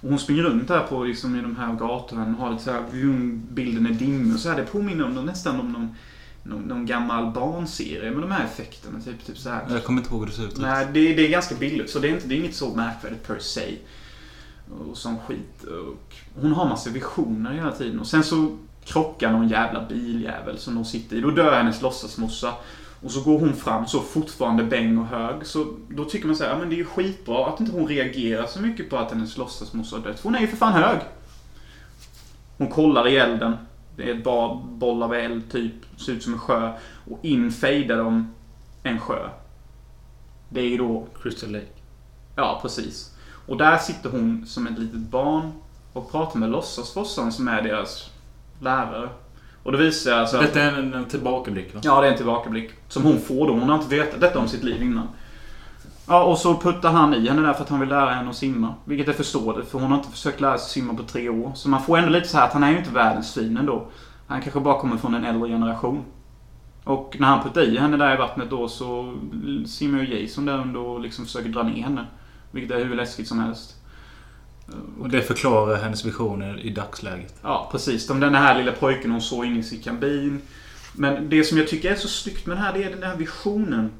[0.04, 2.72] Och hon springer runt här på liksom, i de här gatorna och har lite så
[2.72, 4.58] här, vroom, bilden är dimmig och så här.
[4.58, 5.96] Det påminner om, nästan om någon,
[6.44, 9.02] någon, någon gammal barnserie med de här effekterna.
[9.02, 9.66] Typ, typ så här.
[9.70, 10.58] Jag kommer inte ihåg hur det ser ut.
[10.58, 11.90] Nej, det, det är ganska billigt.
[11.90, 13.76] Så det är, inte, det är inget så märkvärdigt per se.
[14.90, 15.64] Och sån skit.
[15.64, 18.00] Och hon har massa visioner hela tiden.
[18.00, 21.22] Och sen så krockar någon jävla biljävel som de sitter i.
[21.22, 22.54] Då dör hennes låtsasmorsa.
[23.04, 25.46] Och så går hon fram så fortfarande bäng och hög.
[25.46, 27.88] Så då tycker man så här, ja men det är ju skitbra att inte hon
[27.88, 30.20] reagerar så mycket på att hennes låtsasmorsa har dött.
[30.20, 31.00] För hon är ju för fan hög.
[32.58, 33.58] Hon kollar i elden.
[33.96, 34.24] Det är ett
[34.80, 35.74] boll av eld typ.
[35.98, 36.74] Ser ut som en sjö.
[37.12, 38.34] Och in fejdar de
[38.84, 39.30] en sjö.
[40.50, 41.66] Det är ju då Crystal Lake.
[42.36, 43.16] Ja, precis.
[43.48, 45.52] Och där sitter hon som ett litet barn
[45.94, 48.12] och pratar med låtsasfossan som är deras
[48.60, 49.10] lärare.
[49.64, 50.40] Och det visar alltså...
[50.40, 51.80] Detta är en, en tillbakablick va?
[51.84, 52.72] Ja, det är en tillbakablick.
[52.88, 53.54] Som hon får då.
[53.54, 55.08] Hon har inte vetat detta om sitt liv innan.
[56.08, 58.36] Ja, och så puttar han i henne där för att han vill lära henne att
[58.36, 58.74] simma.
[58.86, 61.52] Vilket förstår det, för hon har inte försökt lära sig simma på tre år.
[61.56, 63.88] Så man får ändå lite så här att han är ju inte världens svin ändå.
[64.28, 66.04] Han kanske bara kommer från en äldre generation.
[66.84, 69.18] Och när han puttar i henne där i vattnet då så
[69.66, 72.06] simmar ju Jason där under och liksom försöker dra ner henne.
[72.52, 73.83] Vilket är hur läskigt som helst.
[75.00, 77.36] Och det förklarar hennes visioner i dagsläget.
[77.42, 78.08] Ja, precis.
[78.08, 80.42] De, den här lilla pojken hon såg inne i sin kabin.
[80.94, 83.16] Men det som jag tycker är så snyggt med den här, det är den här
[83.16, 83.92] visionen.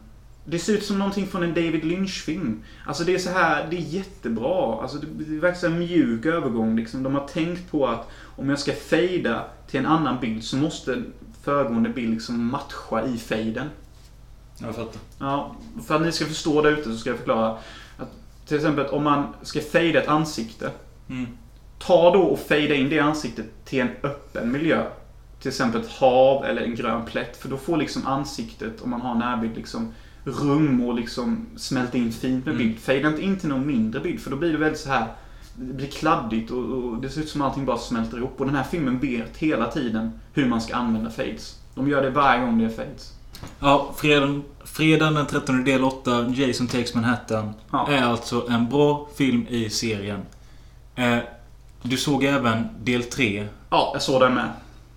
[0.46, 2.64] Det ser ut som någonting från en David Lynch-film.
[2.86, 4.82] Alltså det är så här, det är jättebra.
[4.82, 7.04] Alltså det, det verkar som en mjuk övergång liksom.
[7.04, 11.04] De har tänkt på att om jag ska fejda till en annan bild så måste
[11.44, 13.70] föregående bild liksom matcha i fejden.
[14.58, 15.02] Jag fattar.
[15.20, 15.56] Ja,
[15.88, 17.58] för att ni ska förstå det ute så ska jag förklara.
[18.54, 20.72] Till exempel om man ska fejda ett ansikte.
[21.10, 21.28] Mm.
[21.80, 24.86] Ta då och fejda in det ansiktet till en öppen miljö.
[25.40, 27.38] Till exempel ett hav eller en grön plätt.
[27.38, 29.94] För då får liksom ansiktet, om man har närbild, liksom
[30.24, 32.68] rum och liksom smälta in fint med Mm.
[32.68, 32.80] bild.
[32.80, 35.08] Fejda inte in till någon mindre bild för då blir det väldigt så här.
[35.56, 38.40] Det blir kladdigt och, och det ser ut som allting bara smälter ihop.
[38.40, 41.60] Och den här filmen vet hela tiden hur man ska använda fades.
[41.76, 43.14] De gör det varje gång det är fades.
[43.60, 47.88] Ja, fredagen, fredagen den 13 del 8, Jason Takes Manhattan, Ja.
[47.92, 50.20] är alltså en bra film i serien.
[50.96, 51.18] Eh,
[51.82, 53.48] du såg även del 3.
[53.70, 54.50] Ja, jag såg den med.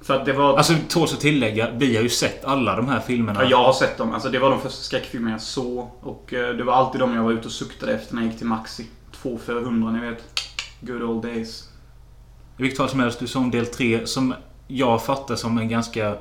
[0.02, 0.56] För att det var...
[0.56, 3.42] Alltså, tåls att tillägga, vi har ju sett alla de här filmerna.
[3.42, 4.12] Ja, jag har sett dem.
[4.12, 5.90] Alltså, det var de första skräckfilmerna jag såg.
[6.00, 8.38] Och eh, det var alltid de jag var ute och suktade efter när jag gick
[8.38, 8.86] till Maxi.
[9.22, 10.22] 2 för 100, ni vet.
[10.80, 11.68] Good old days.
[12.58, 14.34] I vilket fall som helst, du såg del 3 som
[14.68, 16.16] jag fattar som en ganska...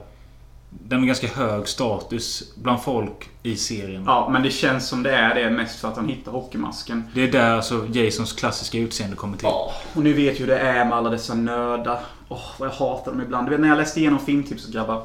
[0.84, 4.04] Den har ganska hög status bland folk i serien.
[4.06, 7.04] Ja, men det känns som det är det mest för att han hittar hockeymasken.
[7.14, 9.48] Det är där alltså Jasons klassiska utseende kommer till.
[9.48, 12.00] Ja, och ni vet ju hur det är med alla dessa nördar.
[12.30, 13.48] Åh, vad jag hatar dem ibland.
[13.48, 15.04] Du vet när jag läste igenom filmtipset grabbar.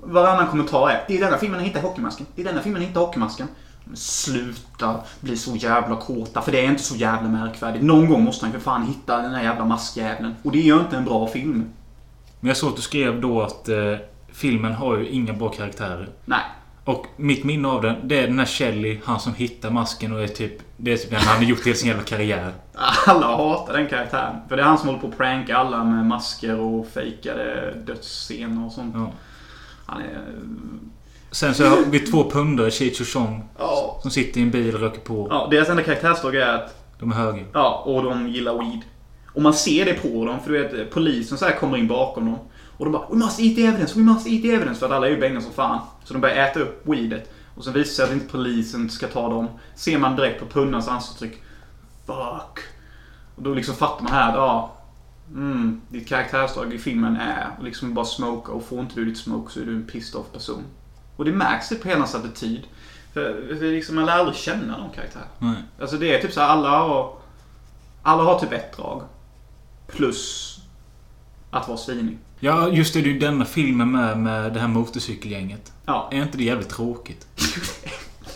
[0.00, 2.26] Varannan kommentar är Det är denna filmen han hittar hockeymasken.
[2.34, 3.48] Det är denna filmen han hittar hockeymasken.
[3.84, 6.42] Men sluta bli så jävla kåta.
[6.42, 7.84] För det är inte så jävla märkvärdigt.
[7.84, 10.34] Någon gång måste han för fan hitta den här jävla maskjäveln.
[10.42, 11.64] Och det gör inte en bra film.
[12.40, 13.76] Men jag såg att du skrev då att eh,
[14.36, 16.08] filmen har ju inga bra karaktärer.
[16.24, 16.40] Nej.
[16.84, 20.22] Och mitt minne av den, det är den här Shelley, han som hittar masken och
[20.22, 20.52] är typ...
[20.76, 22.52] Det är typ den han har gjort hela sin jävla karriär.
[23.06, 24.36] Alla hatar den karaktären.
[24.48, 28.66] För det är han som håller på att pranka alla med masker och fejkade dödsscener
[28.66, 28.94] och sånt.
[28.94, 29.10] Ja.
[29.86, 30.18] Han är...
[31.30, 33.98] Sen så har vi två pundare, Cheech och Chong, Ja.
[34.02, 35.26] som sitter i en bil och röker på.
[35.30, 35.48] ja.
[35.50, 37.42] Deras enda karaktärsdrag är att De är höga.
[37.52, 38.80] Ja, och de gillar weed.
[39.34, 42.24] Och man ser det på dem, för du vet polisen så här kommer in bakom
[42.26, 42.38] dem.
[42.76, 44.80] Och de bara We must eat the evidence, we must eat the evidence.
[44.80, 45.80] För att alla är ju bänga som fan.
[46.04, 47.32] Så de börjar äta upp weedet.
[47.54, 49.48] Och sen visar det sig att inte polisen ska ta dem.
[49.74, 51.42] Ser man direkt på pundarnas ansiktsuttryck.
[52.06, 52.64] Fuck.
[53.36, 54.72] Och då liksom fattar man här, ja.
[55.34, 59.18] Mm, ditt karaktärsdrag i filmen är att liksom bara smoka och får inte du ditt
[59.18, 60.62] smoke så är du en pissed off person.
[61.16, 62.62] Och det märks det på hela hans attityd.
[63.12, 65.22] För, för liksom, man lär aldrig känna någon karaktär.
[65.38, 65.62] Nej.
[65.80, 67.14] Alltså det är typ så här, alla har...
[68.02, 69.02] Alla har typ ett drag.
[69.86, 70.55] Plus
[71.56, 72.18] att vara svinig.
[72.40, 73.00] Ja, just det.
[73.00, 75.72] Det är ju denna filmen med, med det här motorcykelgänget.
[75.86, 76.08] Ja.
[76.12, 77.26] Är inte det jävligt tråkigt?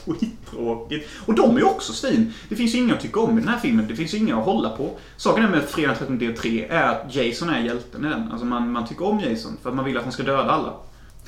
[0.06, 1.08] Skittråkigt.
[1.26, 2.32] Och de är ju också svin.
[2.48, 3.86] Det finns ju inga att tycka om i den här filmen.
[3.88, 4.90] Det finns ju inga att hålla på.
[5.16, 8.30] Saken är med Fredag 13 del 3 är att Jason är hjälten i den.
[8.30, 10.72] Alltså man, man tycker om Jason för att man vill att han ska döda alla.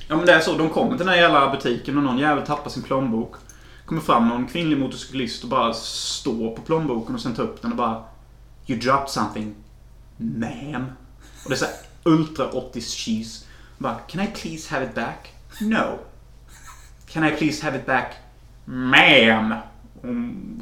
[0.08, 0.58] Ja men det är så.
[0.58, 3.34] De kommer till den här jävla butiken och någon jävel tappar sin plånbok.
[3.86, 7.70] Kommer fram någon kvinnlig motorcyklist och bara står på plånboken och sen tar upp den
[7.70, 8.04] och bara
[8.66, 9.54] You dropped something.
[10.18, 10.84] Ma'am.
[11.44, 13.44] Och det är såhär ultra 80s cheese.
[13.78, 15.32] Bara Can I please have it back?
[15.60, 15.98] No.
[17.12, 18.14] Can I please have it back?
[18.64, 19.56] Ma'am!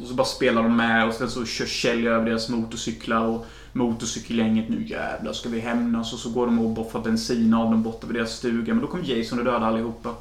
[0.00, 3.46] Och så bara spelar de med och sen så kör Kjell över deras motorcyklar och
[3.72, 7.82] motorcykelgänget nu jävlar ska vi hämnas och så går de och boffar bensin av dem
[7.82, 8.74] borta vid deras stuga.
[8.74, 10.14] Men då kommer Jason och dödar allihopa.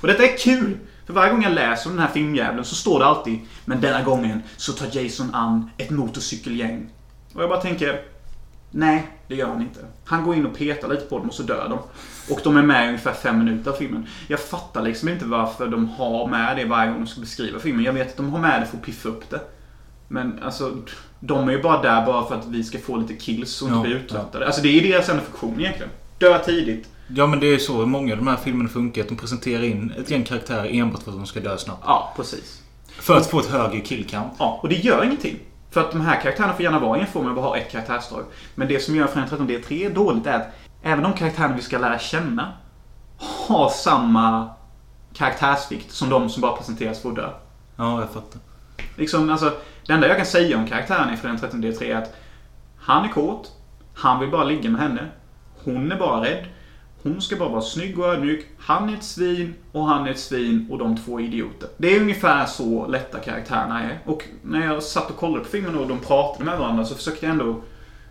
[0.00, 0.78] Och detta är kul!
[1.06, 4.02] För varje gång jag läser om den här filmjäveln så står det alltid Men denna
[4.02, 6.88] gången så tar Jason an ett motorcykelgäng.
[7.32, 8.02] Och jag bara tänker
[8.70, 9.80] Nej, det gör han inte.
[10.04, 11.78] Han går in och petar lite på dem och så dör de.
[12.34, 14.06] Och de är med i ungefär fem minuter av filmen.
[14.28, 17.84] Jag fattar liksom inte varför de har med det varje gång de ska beskriva filmen.
[17.84, 19.40] Jag vet att de har med det för att piffa upp det.
[20.08, 20.76] Men alltså,
[21.20, 23.78] de är ju bara där bara för att vi ska få lite kills och inte
[23.78, 24.46] Ja, bli uttröttade.
[24.46, 25.90] Alltså det är deras enda funktion egentligen.
[26.18, 26.88] Dö tidigt.
[27.08, 29.02] Ja, men det är så många av de här filmerna funkar.
[29.02, 31.82] Att de presenterar in ett gäng karaktärer enbart för att de ska dö snabbt.
[31.86, 32.62] Ja, precis.
[32.88, 34.34] För att få ett högre killcount.
[34.38, 35.38] Ja, och det gör ingenting.
[35.70, 37.70] För att de här karaktärerna får gärna vara i en form och bara ha ett
[37.70, 38.24] karaktärsdrag.
[38.54, 40.48] Men det som gör Fredag 13 D3 dåligt är att
[40.82, 42.52] även de karaktärerna vi ska lära känna
[43.48, 44.50] har samma
[45.14, 47.30] karaktärsvikt som de som bara presenteras för att dö.
[47.76, 48.40] Ja, jag fattar.
[48.96, 49.52] Liksom, alltså,
[49.86, 52.14] det enda jag kan säga om karaktären i Fredag 13 D3 är att
[52.78, 53.52] han är kåt.
[53.94, 55.06] Han vill bara ligga med henne.
[55.64, 56.44] Hon är bara rädd.
[57.06, 58.46] Hon ska bara vara snygg och ödmjuk.
[58.58, 61.68] Han är ett svin och han är ett svin och de två är idioter.
[61.76, 63.98] Det är ungefär så lätta karaktärerna är.
[64.04, 67.26] Och när jag satt och kollade på filmen och de pratade med varandra så försökte
[67.26, 67.60] jag ändå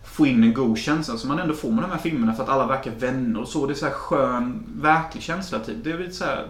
[0.03, 2.49] få in en god känsla som man ändå får med de här filmerna för att
[2.49, 3.65] alla verkar vänner och så.
[3.65, 5.83] Det är så här skön, verklig känsla typ.
[5.83, 6.47] Det är lite så här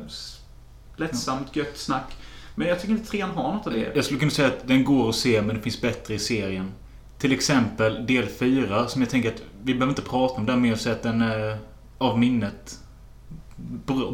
[0.96, 2.16] lättsamt, gött snack.
[2.56, 3.91] Men jag tycker inte trean har något av det.
[3.96, 6.72] Jag skulle kunna säga att den går att se, men det finns bättre i serien.
[7.18, 10.76] Till exempel del 4, som jag tänker att vi behöver inte prata om den mer
[10.76, 11.58] så att den är
[11.98, 12.80] av minnet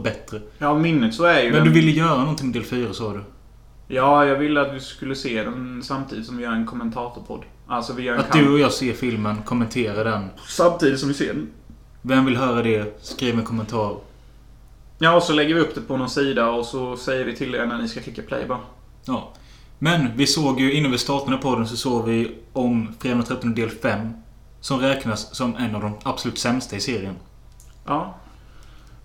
[0.04, 0.42] bättre.
[0.58, 3.24] Ja, minnet så är ju Men du ville göra någonting med del 4 sa du?
[3.88, 7.44] Ja, jag ville att vi skulle se den samtidigt som vi gör en kommentatorpodd.
[7.68, 10.30] Alltså vi gör en Att du och jag ser filmen, kommenterar den.
[10.48, 11.50] Samtidigt som vi ser den.
[12.02, 13.04] Vem vill höra det?
[13.04, 13.96] Skriv en kommentar.
[15.00, 17.56] Ja, och så lägger vi upp det på någon sida och så säger vi till
[17.56, 18.60] er när ni ska klicka play bara.
[19.06, 19.34] Ja.
[19.80, 23.56] Men vi såg ju, innan vi startade podden så såg vi om Fredag den 13
[23.56, 24.10] del 5.
[24.60, 27.16] Som räknas som en av de absolut sämsta i serien.
[27.86, 28.16] Ja.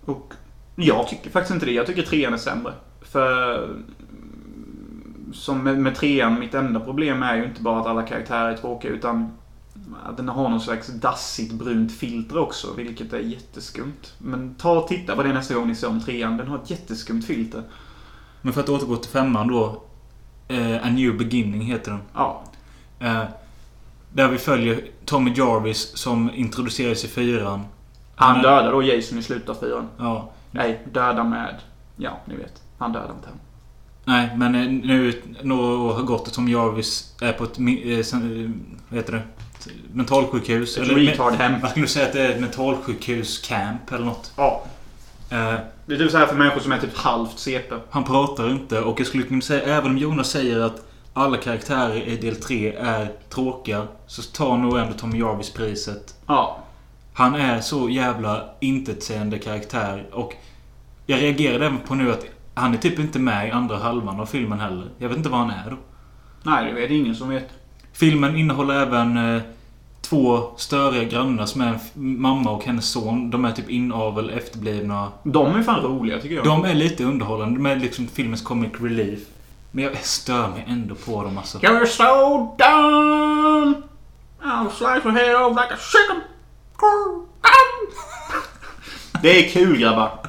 [0.05, 0.33] Och
[0.75, 1.71] jag tycker faktiskt inte det.
[1.71, 2.73] Jag tycker trean är sämre.
[3.01, 3.69] För...
[5.33, 8.57] Som med, med trean, mitt enda problem är ju inte bara att alla karaktärer är
[8.57, 9.31] tråkiga utan
[10.03, 14.13] att den har någon slags dassigt brunt filter också, vilket är jätteskumt.
[14.17, 16.37] Men ta och titta på det nästa gång ni ser om trean.
[16.37, 17.63] Den har ett jätteskumt filter.
[18.41, 19.83] Men för att återgå till femman då.
[20.47, 22.01] Eh, A New Beginning heter den.
[22.13, 22.43] Ja.
[22.99, 23.23] Eh,
[24.13, 27.65] där vi följer Tommy Jarvis som introduceras i fyran.
[28.19, 29.89] Han dödar då Jason i slutet av fyran.
[29.97, 30.29] Ja.
[30.51, 31.55] Nej, dödar med...
[31.95, 32.61] Ja, ni vet.
[32.77, 33.39] Han dödar inte honom.
[34.05, 35.13] Nej, men eh,
[35.43, 37.59] nu har gått och Tommy Jarvis är på ett...
[37.59, 38.49] Eh, eh,
[38.89, 39.21] vad heter det?
[39.93, 40.77] Mentalsjukhus.
[40.77, 41.53] Ett retardhem.
[41.61, 44.31] Jag skulle säga att det är ett mentalsjukhus-camp eller något.
[44.37, 44.63] Ja.
[45.29, 45.53] Eh,
[45.85, 47.75] Det är typ så här för människor som är typ halvt CP.
[47.89, 52.07] Han pratar inte och jag skulle kunna säga, även om Jonas säger att alla karaktärer
[52.07, 56.15] i del 3 är tråkiga, så tar nog ändå Tommy Jarvis priset.
[56.27, 56.57] Ja.
[57.17, 60.33] Han är så jävla intetsägande karaktär och
[61.05, 64.25] jag reagerade även på nu att han är typ inte med i andra halvan av
[64.25, 64.87] filmen heller.
[64.97, 65.77] Jag vet inte vad han är då.
[66.43, 67.49] Nej, det vet ingen som vet.
[67.93, 69.41] Filmen innehåller även eh,
[70.01, 73.29] två störiga grannar som är mamma och hennes son.
[73.29, 75.11] De är typ inavel, efterblivna.
[75.23, 76.45] De är fan roliga tycker jag.
[76.45, 77.59] De är lite underhållande.
[77.59, 79.19] De är liksom filmens comic relief.
[79.71, 81.57] Men jag stör mig ändå på dem alltså.
[81.57, 83.83] You're so dumb!
[84.41, 86.36] I'll slice your head off like a chicken!
[89.21, 90.19] Det är kul grabbar.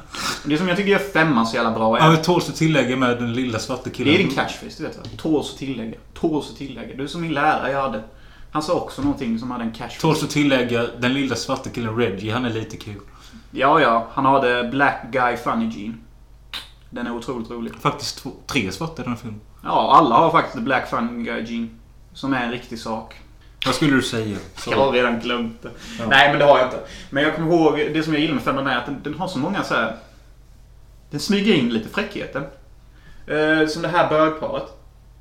[0.45, 2.11] Det som jag tycker gör femman så jävla bra Ja, är...
[2.11, 4.13] det tåls att tillägga med den lilla svarta killen.
[4.13, 5.03] Det är din catchphrase, du vet va?
[5.17, 5.97] Tåls att tillägga.
[6.13, 6.95] Tåls att tillägga.
[6.95, 8.03] Du är som min lärare jag hade.
[8.51, 10.01] Han sa också någonting som hade en catchphrase.
[10.01, 12.33] Tåls att tillägga den lilla svarta killen Reggie.
[12.33, 13.01] Han är lite kul.
[13.51, 14.07] Ja, ja.
[14.13, 15.93] Han hade Black Guy Funny Gene.
[16.89, 17.73] Den är otroligt rolig.
[17.75, 19.41] Faktiskt två, tre svarta i den här filmen.
[19.63, 21.67] Ja, alla har faktiskt Black Funny Guy Gene.
[22.13, 23.15] Som är en riktig sak.
[23.65, 24.37] Vad skulle du säga?
[24.55, 24.71] Så.
[24.71, 25.69] Jag har redan glömt det.
[26.09, 26.79] Nej, men det har jag inte.
[27.09, 29.27] Men jag kommer ihåg, det som jag gillar med femman är att den, den har
[29.27, 29.95] så många så här.
[31.11, 32.49] Den smyger in lite fräckheter.
[33.27, 34.63] Eh, som det här bögparet.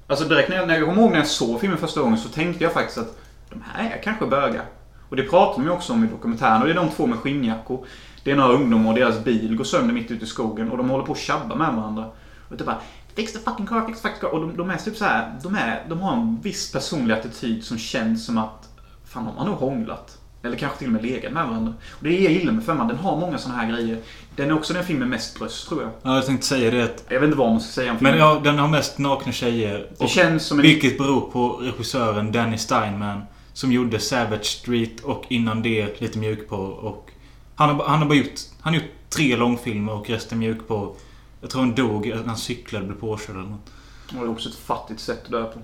[0.06, 2.28] Alltså direkt när jag, när jag kommer ihåg när jag såg filmen första gången så
[2.28, 3.18] tänkte jag faktiskt att
[3.50, 4.64] de här är kanske bögar.
[5.08, 6.60] Och det pratar de ju också om i dokumentären.
[6.60, 7.86] Och det är de två med skinnjackor.
[8.24, 10.70] Det är några ungdomar och deras bil går sönder mitt ute i skogen.
[10.70, 12.04] Och de håller på att tjabba med varandra.
[12.48, 12.80] Och det bara
[13.14, 14.34] Fix the fucking car, fix the fucking car.
[14.34, 17.64] Och de, de är typ så här, de, är, de har en viss personlig attityd
[17.64, 18.68] som känns som att
[19.08, 20.18] Fan, de har nog hånglat.
[20.42, 21.74] Eller kanske till och med legat med varandra.
[21.90, 22.88] Och det är jag gillar med femman.
[22.88, 23.98] Den har många såna här grejer.
[24.36, 25.90] Den är också den film med mest bröst, tror jag.
[26.02, 27.04] Ja, jag tänkte säga det.
[27.08, 28.12] Jag vet inte vad man ska säga om filmen.
[28.12, 29.90] men ja, den har mest nakna tjejer.
[29.98, 30.62] det känns som en...
[30.62, 33.22] vilket beror på regissören Danny Steinman.
[33.52, 36.84] Som gjorde Savage Street och innan det lite mjukporr.
[36.84, 37.10] Och
[37.54, 38.40] han har, han har bara gjort...
[38.60, 40.94] Han har gjort tre långfilmer och resten mjukporr.
[41.40, 43.70] Jag tror han dog när han cyklade och blev påkörd eller något.
[44.10, 45.58] Det är också ett fattigt sätt att dö på.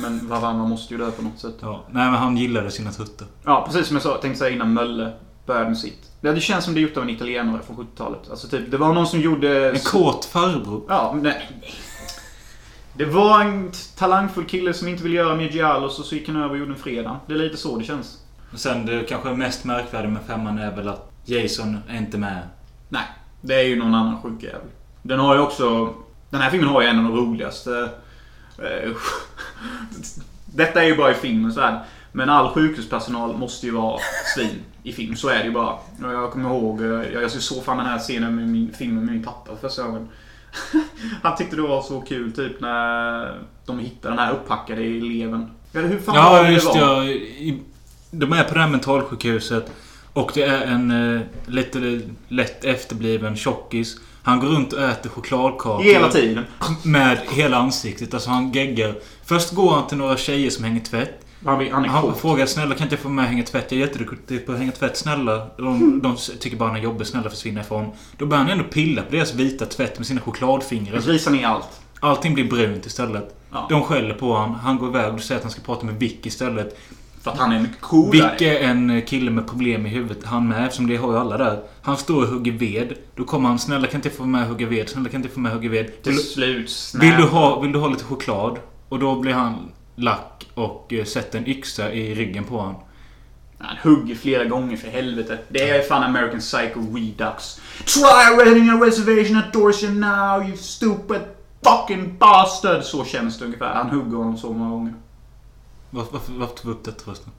[0.00, 1.54] Men Varanna måste ju dö på något sätt.
[1.60, 3.28] Ja, nej men han gillade sina tuttar.
[3.44, 5.12] Ja, precis som jag sa, tänkte säga innan Mölle
[5.46, 6.10] började med sitt.
[6.20, 8.30] Det känns som det är gjort av en italienare från 70-talet.
[8.30, 9.70] Alltså typ, det var någon som gjorde...
[9.70, 10.82] En kåt farbror.
[10.88, 11.50] Ja, men nej.
[12.94, 16.36] Det var en talangfull kille som inte ville göra mer giallos och så gick han
[16.36, 17.20] över och gjorde en fredag.
[17.26, 18.18] Det är lite så det känns.
[18.52, 22.48] Och sen det kanske mest märkvärdiga med femman är väl att Jason är inte med.
[22.88, 23.06] Nej,
[23.40, 24.60] det är ju någon annan sjuk jävel.
[25.08, 25.94] Den har ju också...
[26.30, 27.90] Den här filmen har ju en av de roligaste...
[28.58, 28.90] eh,
[30.44, 31.80] Detta är ju bara i filmens värld.
[32.12, 34.00] Men all sjukhuspersonal måste ju vara
[34.34, 35.16] svin i film.
[35.16, 35.76] Så är det ju bara.
[36.02, 39.24] Jag kommer ihåg, eh, jag, såg fan den här scenen med min filmen med min
[39.24, 40.08] pappa första gången.
[41.22, 45.50] Han tyckte det var så kul typ när de hittade den här upphackade eleven.
[45.74, 46.80] Eller hur fan var Ja, det just det.
[46.80, 47.02] var?
[47.02, 47.54] Ja,
[48.10, 49.72] de är på det här mentalsjukhuset.
[50.12, 53.96] Och det är en eh, lite lätt efterbliven tjockis.
[54.22, 55.82] Han går runt och äter chokladkakor.
[55.82, 56.44] Hela tiden.
[56.82, 58.14] Med hela ansiktet.
[58.14, 58.94] Alltså han geggar.
[59.24, 61.24] Först går han till några tjejer som hänger tvätt.
[61.44, 63.72] Han, är Han frågar snälla kan inte jag få med hänga tvätt?
[63.72, 64.96] Jag är jätteduktig på att hänga tvätt.
[64.96, 65.46] Snälla.
[65.56, 67.06] De, de tycker bara han är jobbig.
[67.06, 67.90] Snälla försvinna ifrån.
[68.16, 71.00] Då börjar han ändå pilla på deras vita tvätt med sina chokladfingrar.
[71.00, 71.80] Risar ner allt.
[72.00, 73.36] Allting blir brunt istället.
[73.52, 73.66] Ja.
[73.70, 74.54] De skäller på honom.
[74.54, 76.78] Han går iväg och säger att han ska prata med Vic istället.
[77.28, 78.32] För att han är mycket coolare.
[78.32, 80.24] Vic är en kille med problem i huvudet.
[80.24, 81.60] Han med, eftersom det har ju alla där.
[81.82, 82.92] Han står och hugger ved.
[83.16, 83.58] Då kommer han.
[83.58, 84.88] Snälla kan inte få med och hugga ved?
[84.88, 85.84] Snälla kan inte få med och hugga ved?
[85.84, 87.02] Vill, Till slut snap.
[87.02, 88.58] vill, du ha, vill du ha lite choklad?
[88.88, 89.54] Och då blir han
[89.96, 92.74] lack och eh, sätter en yxa i ryggen på honom.
[93.58, 95.38] Han hugger flera gånger för helvete.
[95.48, 97.60] Det är fan American Psycho Redux.
[97.84, 101.20] Try renting a reservation at Dorset now you stupid
[101.62, 102.82] fucking bastard.
[102.82, 103.74] Så känns det ungefär.
[103.74, 104.94] Han hugger honom så många gånger.
[105.90, 107.32] Varför, varför, varför tog vi upp detta förresten?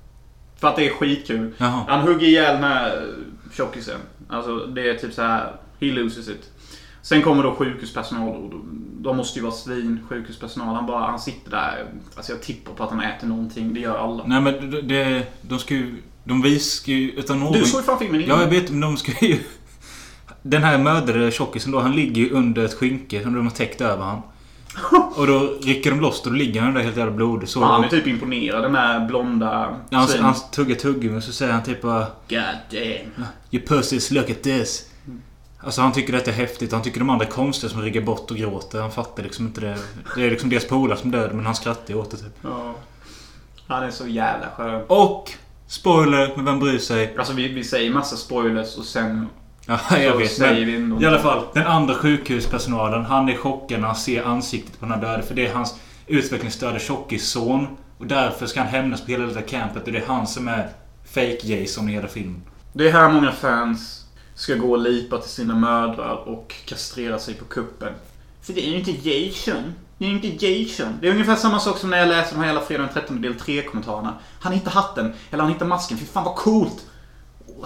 [0.59, 1.53] För att det är skitkul.
[1.57, 1.85] Jaha.
[1.87, 3.07] Han hugger ihjäl den här
[3.53, 3.99] tjockisen.
[4.29, 5.55] Alltså det är typ så här.
[5.79, 6.51] He loses it.
[7.01, 8.51] Sen kommer då sjukhuspersonal och
[9.01, 10.75] de- måste ju vara svin, sjukhuspersonal.
[10.75, 11.85] Han bara, han sitter där.
[12.15, 13.73] Alltså jag tippar på att han äter någonting.
[13.73, 14.23] Det gör alla.
[14.27, 15.95] Nej men det, det, de ska ju...
[16.23, 17.11] De viskar ju...
[17.11, 17.53] Utan någon...
[17.53, 18.37] Du såg ju fan filmen innan.
[18.37, 18.69] Ja, jag vet.
[18.69, 19.39] Men de ska ju...
[20.41, 23.81] Den här mördade tjockisen då, han ligger ju under ett skynke som de har täckt
[23.81, 24.21] över han.
[25.15, 27.47] Och då rycker de loss och då ligger han där helt jävla blodig.
[27.55, 30.25] Han är typ imponerad, den här blonda han, svinen.
[30.25, 32.39] han tuggar tuggummi och så säger han typ bara God
[32.71, 33.25] damn.
[33.51, 34.85] You pussies, look at this.
[35.59, 36.71] Alltså han tycker detta är häftigt.
[36.71, 38.81] Han tycker de andra är konstiga som ryggar bort och gråter.
[38.81, 39.77] Han fattar liksom inte det.
[40.15, 42.37] Det är liksom deras polare som död men han skrattar åt det typ.
[42.41, 42.75] Ja.
[43.67, 44.83] Han är så jävla skön.
[44.87, 45.31] Och...
[45.67, 47.15] Spoiler, men vem bryr sig?
[47.17, 49.27] Alltså vi, vi säger massa spoilers och sen...
[49.69, 50.69] Ja, jag Så vet.
[50.69, 51.01] Men.
[51.01, 53.05] I alla fall, den andra sjukhuspersonalen.
[53.05, 55.23] Han är chockad när han ser ansiktet på den här döde.
[55.23, 55.75] För det är hans
[56.07, 57.67] utvecklingsstörda tjockisson.
[57.97, 59.85] Och därför ska han hämnas på hela det där campet.
[59.85, 60.69] Och det är han som är
[61.13, 62.41] fake Jason i hela filmen.
[62.73, 64.05] Det är här många fans
[64.35, 67.93] ska gå och lipa till sina mödrar och kastrera sig på kuppen.
[68.41, 69.73] För det är ju inte Jason.
[69.97, 70.97] Det är ju inte Jason.
[71.01, 73.21] Det är ungefär samma sak som när jag läser de här jävla fredag den 13
[73.21, 74.13] del 3-kommentarerna.
[74.39, 75.97] Han hittar hatten, eller han hittar masken.
[75.97, 76.85] Fy fan vad coolt!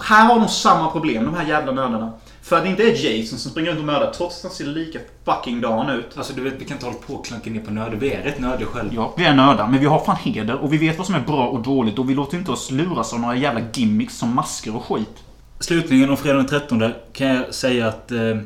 [0.02, 2.12] Här har de samma problem, de här jävla nördarna.
[2.42, 4.64] För att det inte är Jason som springer runt och mördar, trots att han ser
[4.64, 6.16] lika fucking dan ut.
[6.16, 7.96] Alltså du vet, vi kan inte hålla på och klanka ner på nördar.
[7.96, 8.94] Vi är rätt nördiga själva.
[8.94, 11.20] Ja, vi är nördar, men vi har fan heder och vi vet vad som är
[11.20, 14.76] bra och dåligt och vi låter inte oss luras av några jävla gimmicks som masker
[14.76, 15.24] och skit.
[15.60, 18.10] Slutligen om fredag den 13 kan jag säga att...
[18.10, 18.38] Eh, eller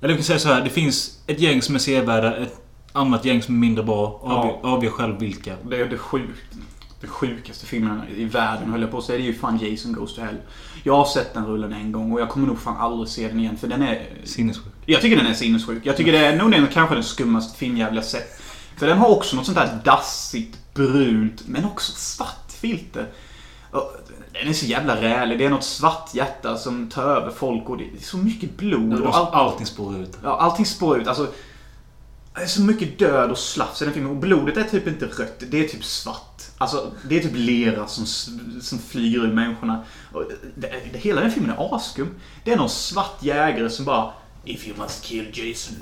[0.00, 0.60] jag kan säga så här.
[0.60, 2.36] Det finns ett gäng som är sevärda.
[2.36, 2.60] Ett
[2.92, 4.20] annat gäng som är mindre bra.
[4.22, 5.54] Avgör, avgör själv vilka.
[5.70, 6.54] Det är det sjukt.
[7.04, 9.18] Den sjukaste filmen i världen höll jag på att säga.
[9.18, 10.36] Det är ju fan Jason Goes to Hell.
[10.82, 13.40] Jag har sett den rullen en gång och jag kommer nog fan aldrig se den
[13.40, 14.06] igen för den är...
[14.24, 14.72] Sinnessjuk.
[14.86, 15.86] Jag tycker den är sinnessjuk.
[15.86, 18.40] Jag tycker det är nog den kanske den skummaste filmjävel jag sett.
[18.76, 23.06] För den har också något sånt där dassigt, brunt, men också svart filter.
[24.32, 25.38] Den är så jävla rälig.
[25.38, 29.00] Det är något svart hjärta som tar över folk och det är så mycket blod.
[29.00, 30.18] Och allt, Allting spårar ut.
[30.22, 31.08] Ja, allting spår ut.
[31.08, 31.26] Alltså,
[32.34, 34.10] det är så mycket död och slafs i den filmen.
[34.10, 35.42] Och blodet är typ inte rött.
[35.50, 36.33] Det är typ svart.
[36.58, 38.06] Alltså, det är typ lera som,
[38.60, 39.84] som flyger ur människorna.
[40.12, 40.24] Och
[40.54, 42.14] det, det, hela den filmen är askum.
[42.44, 44.12] Det är någon svart jägare som bara
[44.44, 45.76] If you must kill Jason,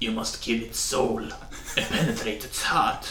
[0.00, 1.32] you must kill its soul
[1.76, 3.06] and penetrate its heart.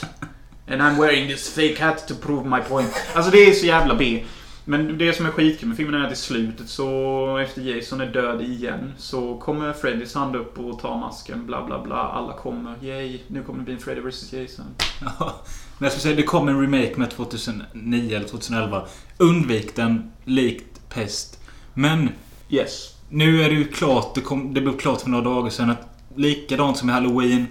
[0.68, 2.90] And I'm wearing this fake hat to prove my point.
[3.14, 4.24] Alltså det är så jävla B.
[4.66, 8.06] Men det som är skitkul med filmen är att i slutet så, efter Jason är
[8.06, 11.96] död igen, så kommer Freddys hand upp och tar masken, bla bla bla.
[11.96, 14.66] Alla kommer, yay, nu kommer det bli en Freddy vs Jason.
[15.02, 15.42] Ja.
[15.80, 18.82] Men jag skulle säga det kom en remake med 2009 eller 2011.
[19.18, 21.40] Undvik den likt pest.
[21.74, 22.10] Men
[22.50, 22.94] Yes.
[23.10, 24.16] nu är det ju klart.
[24.16, 27.46] Det, kom, det blev klart för några dagar sedan att likadant som i Halloween.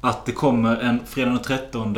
[0.00, 1.96] Att det kommer en fredag den 13.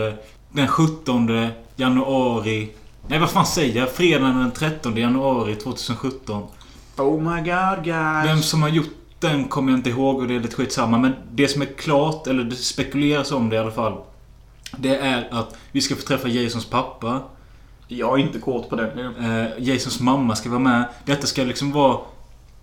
[0.53, 2.71] Den 17 januari.
[3.09, 3.91] Nej vad fan säger jag?
[3.91, 6.43] Fredagen den 13 januari 2017.
[6.99, 8.27] Oh my god guys.
[8.27, 8.87] Vem som har gjort
[9.21, 10.99] den kommer jag inte ihåg och det är lite skitsamma.
[10.99, 13.99] Men det som är klart, eller det spekuleras om det i alla fall.
[14.77, 17.21] Det är att vi ska få träffa Jasons pappa.
[17.89, 18.99] Jag är inte kort på den.
[18.99, 20.89] Eh, Jasons mamma ska vara med.
[21.05, 21.99] Detta ska liksom vara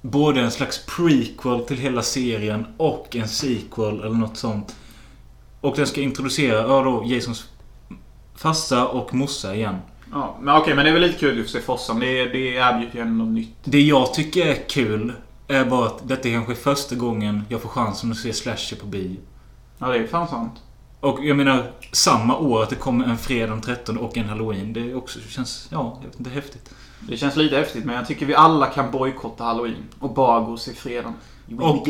[0.01, 4.76] både en slags prequel till hela serien och en sequel eller något sånt.
[5.62, 7.49] Och den ska introducera, ja då, Jasons
[8.36, 9.76] farsa och morsa igen.
[10.12, 11.99] Ja, men okej, men det är väl lite kul att se Fossan.
[11.99, 13.55] Det, det erbjuder ju ändå något nytt.
[13.64, 15.14] Det jag tycker är kul
[15.47, 18.86] är bara att detta är kanske första gången jag får chansen att se slasher på
[18.86, 19.18] bio.
[19.78, 20.53] Ja, det är fan sant.
[21.00, 24.74] Och jag menar, samma år att det kommer en fredag den 13 och en halloween.
[24.74, 26.74] Det också, känns, ja, jag vet inte, häftigt.
[27.00, 29.84] Det känns lite häftigt, men jag tycker vi alla kan bojkotta Halloween.
[30.00, 31.14] Och bara gå och se fredagen.
[31.80, 31.86] Och-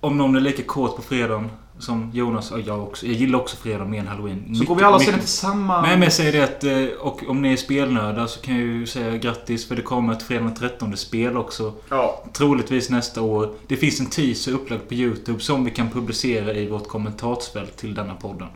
[0.00, 3.06] Om någon är lika kåt på fredagen som Jonas och jag också.
[3.06, 4.54] Jag gillar också fredag mer än halloween.
[4.54, 5.82] Så går vi alla den tillsammans.
[5.86, 8.64] Nej men jag säger det att, eh, och om ni är spelnördar så kan jag
[8.64, 11.72] ju säga grattis för det kommer ett fredag den 13 spel också.
[11.88, 12.24] Ja.
[12.32, 13.50] Troligtvis nästa år.
[13.66, 17.94] Det finns en teaser upplagd på YouTube som vi kan publicera i vårt kommentarsfält till
[17.94, 18.48] denna podden.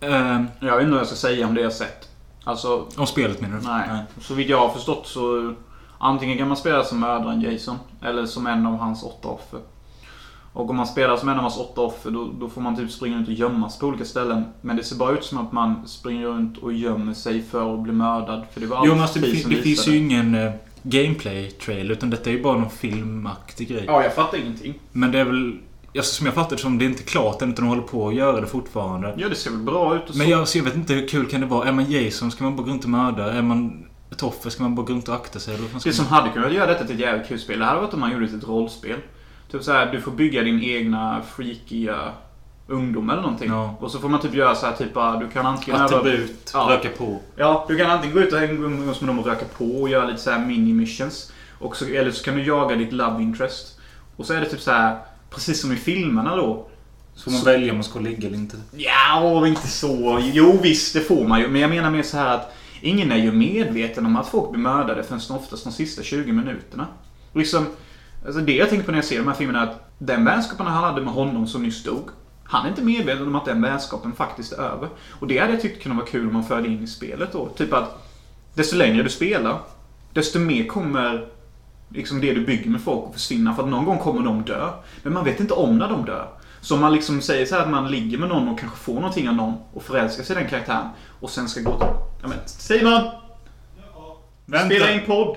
[0.00, 2.08] Eh, Jag vet inte vad jag ska säga om det jag sett.
[2.44, 3.66] Alltså, om spelet menar du?
[3.68, 4.02] nej.
[4.20, 5.54] Så vitt jag har förstått så...
[5.98, 7.76] Antingen kan man spela som mördaren Jason.
[8.02, 9.60] Eller som en av hans åtta offer.
[10.56, 12.90] Och om man spelar som en av hans åtta offer då, då får man typ
[12.90, 14.44] springa runt och gömma sig på olika ställen.
[14.60, 17.80] Men det ser bara ut som att man springer runt och gömmer sig för att
[17.80, 18.44] bli mördad.
[18.52, 20.52] För det var Jo men alltså, det, som det finns ju ingen eh,
[20.82, 23.84] gameplay-trail utan detta är ju bara någon filmaktig grej.
[23.86, 24.74] Ja, jag fattar ingenting.
[24.92, 25.58] Men det är väl...
[25.96, 28.08] Alltså, som jag fattar det som, det är inte klart än utan de håller på
[28.08, 29.14] att göra det fortfarande.
[29.16, 30.18] Ja, det ser väl bra ut och så.
[30.18, 31.68] Men jag, så jag vet inte hur kul kan det vara?
[31.68, 33.32] Är man Jason ska man bara gå runt och mörda.
[33.32, 35.54] Är man ett offer ska man bara gå runt och akta sig.
[35.54, 36.14] Eller vad Det som man...
[36.14, 38.24] hade kunnat göra detta till ett jävligt kul spel, det hade varit om man gjorde
[38.24, 38.96] det till ett rollspel.
[39.56, 42.12] Typ så här, du får bygga din egna freakiga
[42.66, 43.50] ungdom eller någonting.
[43.50, 43.76] Ja.
[43.80, 45.80] Och så får man typ göra så här, typ bara, du kan antingen...
[45.80, 46.66] Attribut, Ja.
[46.70, 47.20] röka på.
[47.36, 50.06] Ja, du kan antingen gå ut och umgås med dem och röka på och göra
[50.06, 51.32] lite så här mini-missions.
[51.58, 53.80] Och så, eller så kan du jaga ditt love interest.
[54.16, 54.98] Och så är det typ så här,
[55.30, 56.68] precis som i filmerna då.
[57.14, 58.56] Så får man välja om man ska ligga eller inte.
[58.76, 60.18] Ja, inte så.
[60.22, 61.48] Jo, visst, det får man ju.
[61.48, 64.60] Men jag menar mer så här att ingen är ju medveten om att folk blir
[64.60, 66.86] mördade förrän oftast de sista 20 minuterna.
[67.32, 67.66] Och liksom,
[68.26, 70.66] alltså det jag tänker på när jag ser de här filmerna är att den vänskapen
[70.66, 72.10] han hade med honom som nyss dog.
[72.44, 74.88] Han är inte medveten om att den vänskapen faktiskt är över.
[75.10, 77.48] Och det hade jag tyckt kunde vara kul om man förde in i spelet då.
[77.48, 78.06] Typ att
[78.54, 79.58] desto längre du spelar,
[80.12, 81.28] desto mer kommer
[81.88, 83.54] liksom det du bygger med folk att försvinna.
[83.54, 84.70] För att någon gång kommer de dö.
[85.02, 86.28] Men man vet inte om när de dör.
[86.60, 88.94] Så om man liksom säger så här att man ligger med någon och kanske får
[88.94, 90.88] någonting av någon och förälskar sig i den karaktären.
[91.20, 91.88] Och sen ska gå till...
[92.22, 93.02] Ja men Simon!
[94.46, 94.66] Vänta!
[94.66, 95.36] Spela in podd!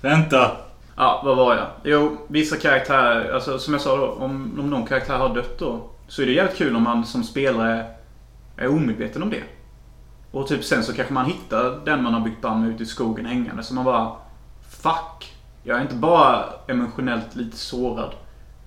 [0.00, 0.69] Vänta!
[1.00, 1.66] Ja, vad var jag?
[1.84, 5.90] Jo, vissa karaktärer, alltså som jag sa då, om, om någon karaktär har dött då.
[6.08, 7.86] Så är det jävligt kul om man som spelare
[8.56, 9.42] är omedveten om det.
[10.30, 12.86] Och typ sen så kanske man hittar den man har byggt band med ute i
[12.86, 13.62] skogen hängande.
[13.62, 14.12] Så man bara...
[14.70, 15.34] Fuck!
[15.62, 18.14] Jag är inte bara emotionellt lite sårad.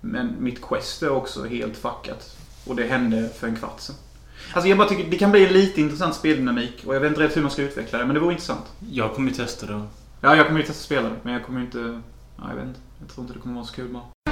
[0.02, 2.38] Men mitt quest är också helt fuckat.
[2.68, 3.96] Och det hände för en kvart sedan.
[4.54, 6.84] Alltså jag bara tycker det kan bli en lite intressant speldynamik.
[6.86, 8.72] Och jag vet inte rätt hur man ska utveckla det, men det vore intressant.
[8.90, 9.82] Jag kommer ju testa det.
[10.22, 12.02] Ja, jag kommer ju testa spela det, men jag kommer ju inte...
[12.38, 12.80] Ja, jag vet inte.
[13.00, 14.23] Jag tror inte det kommer vara så kul bara.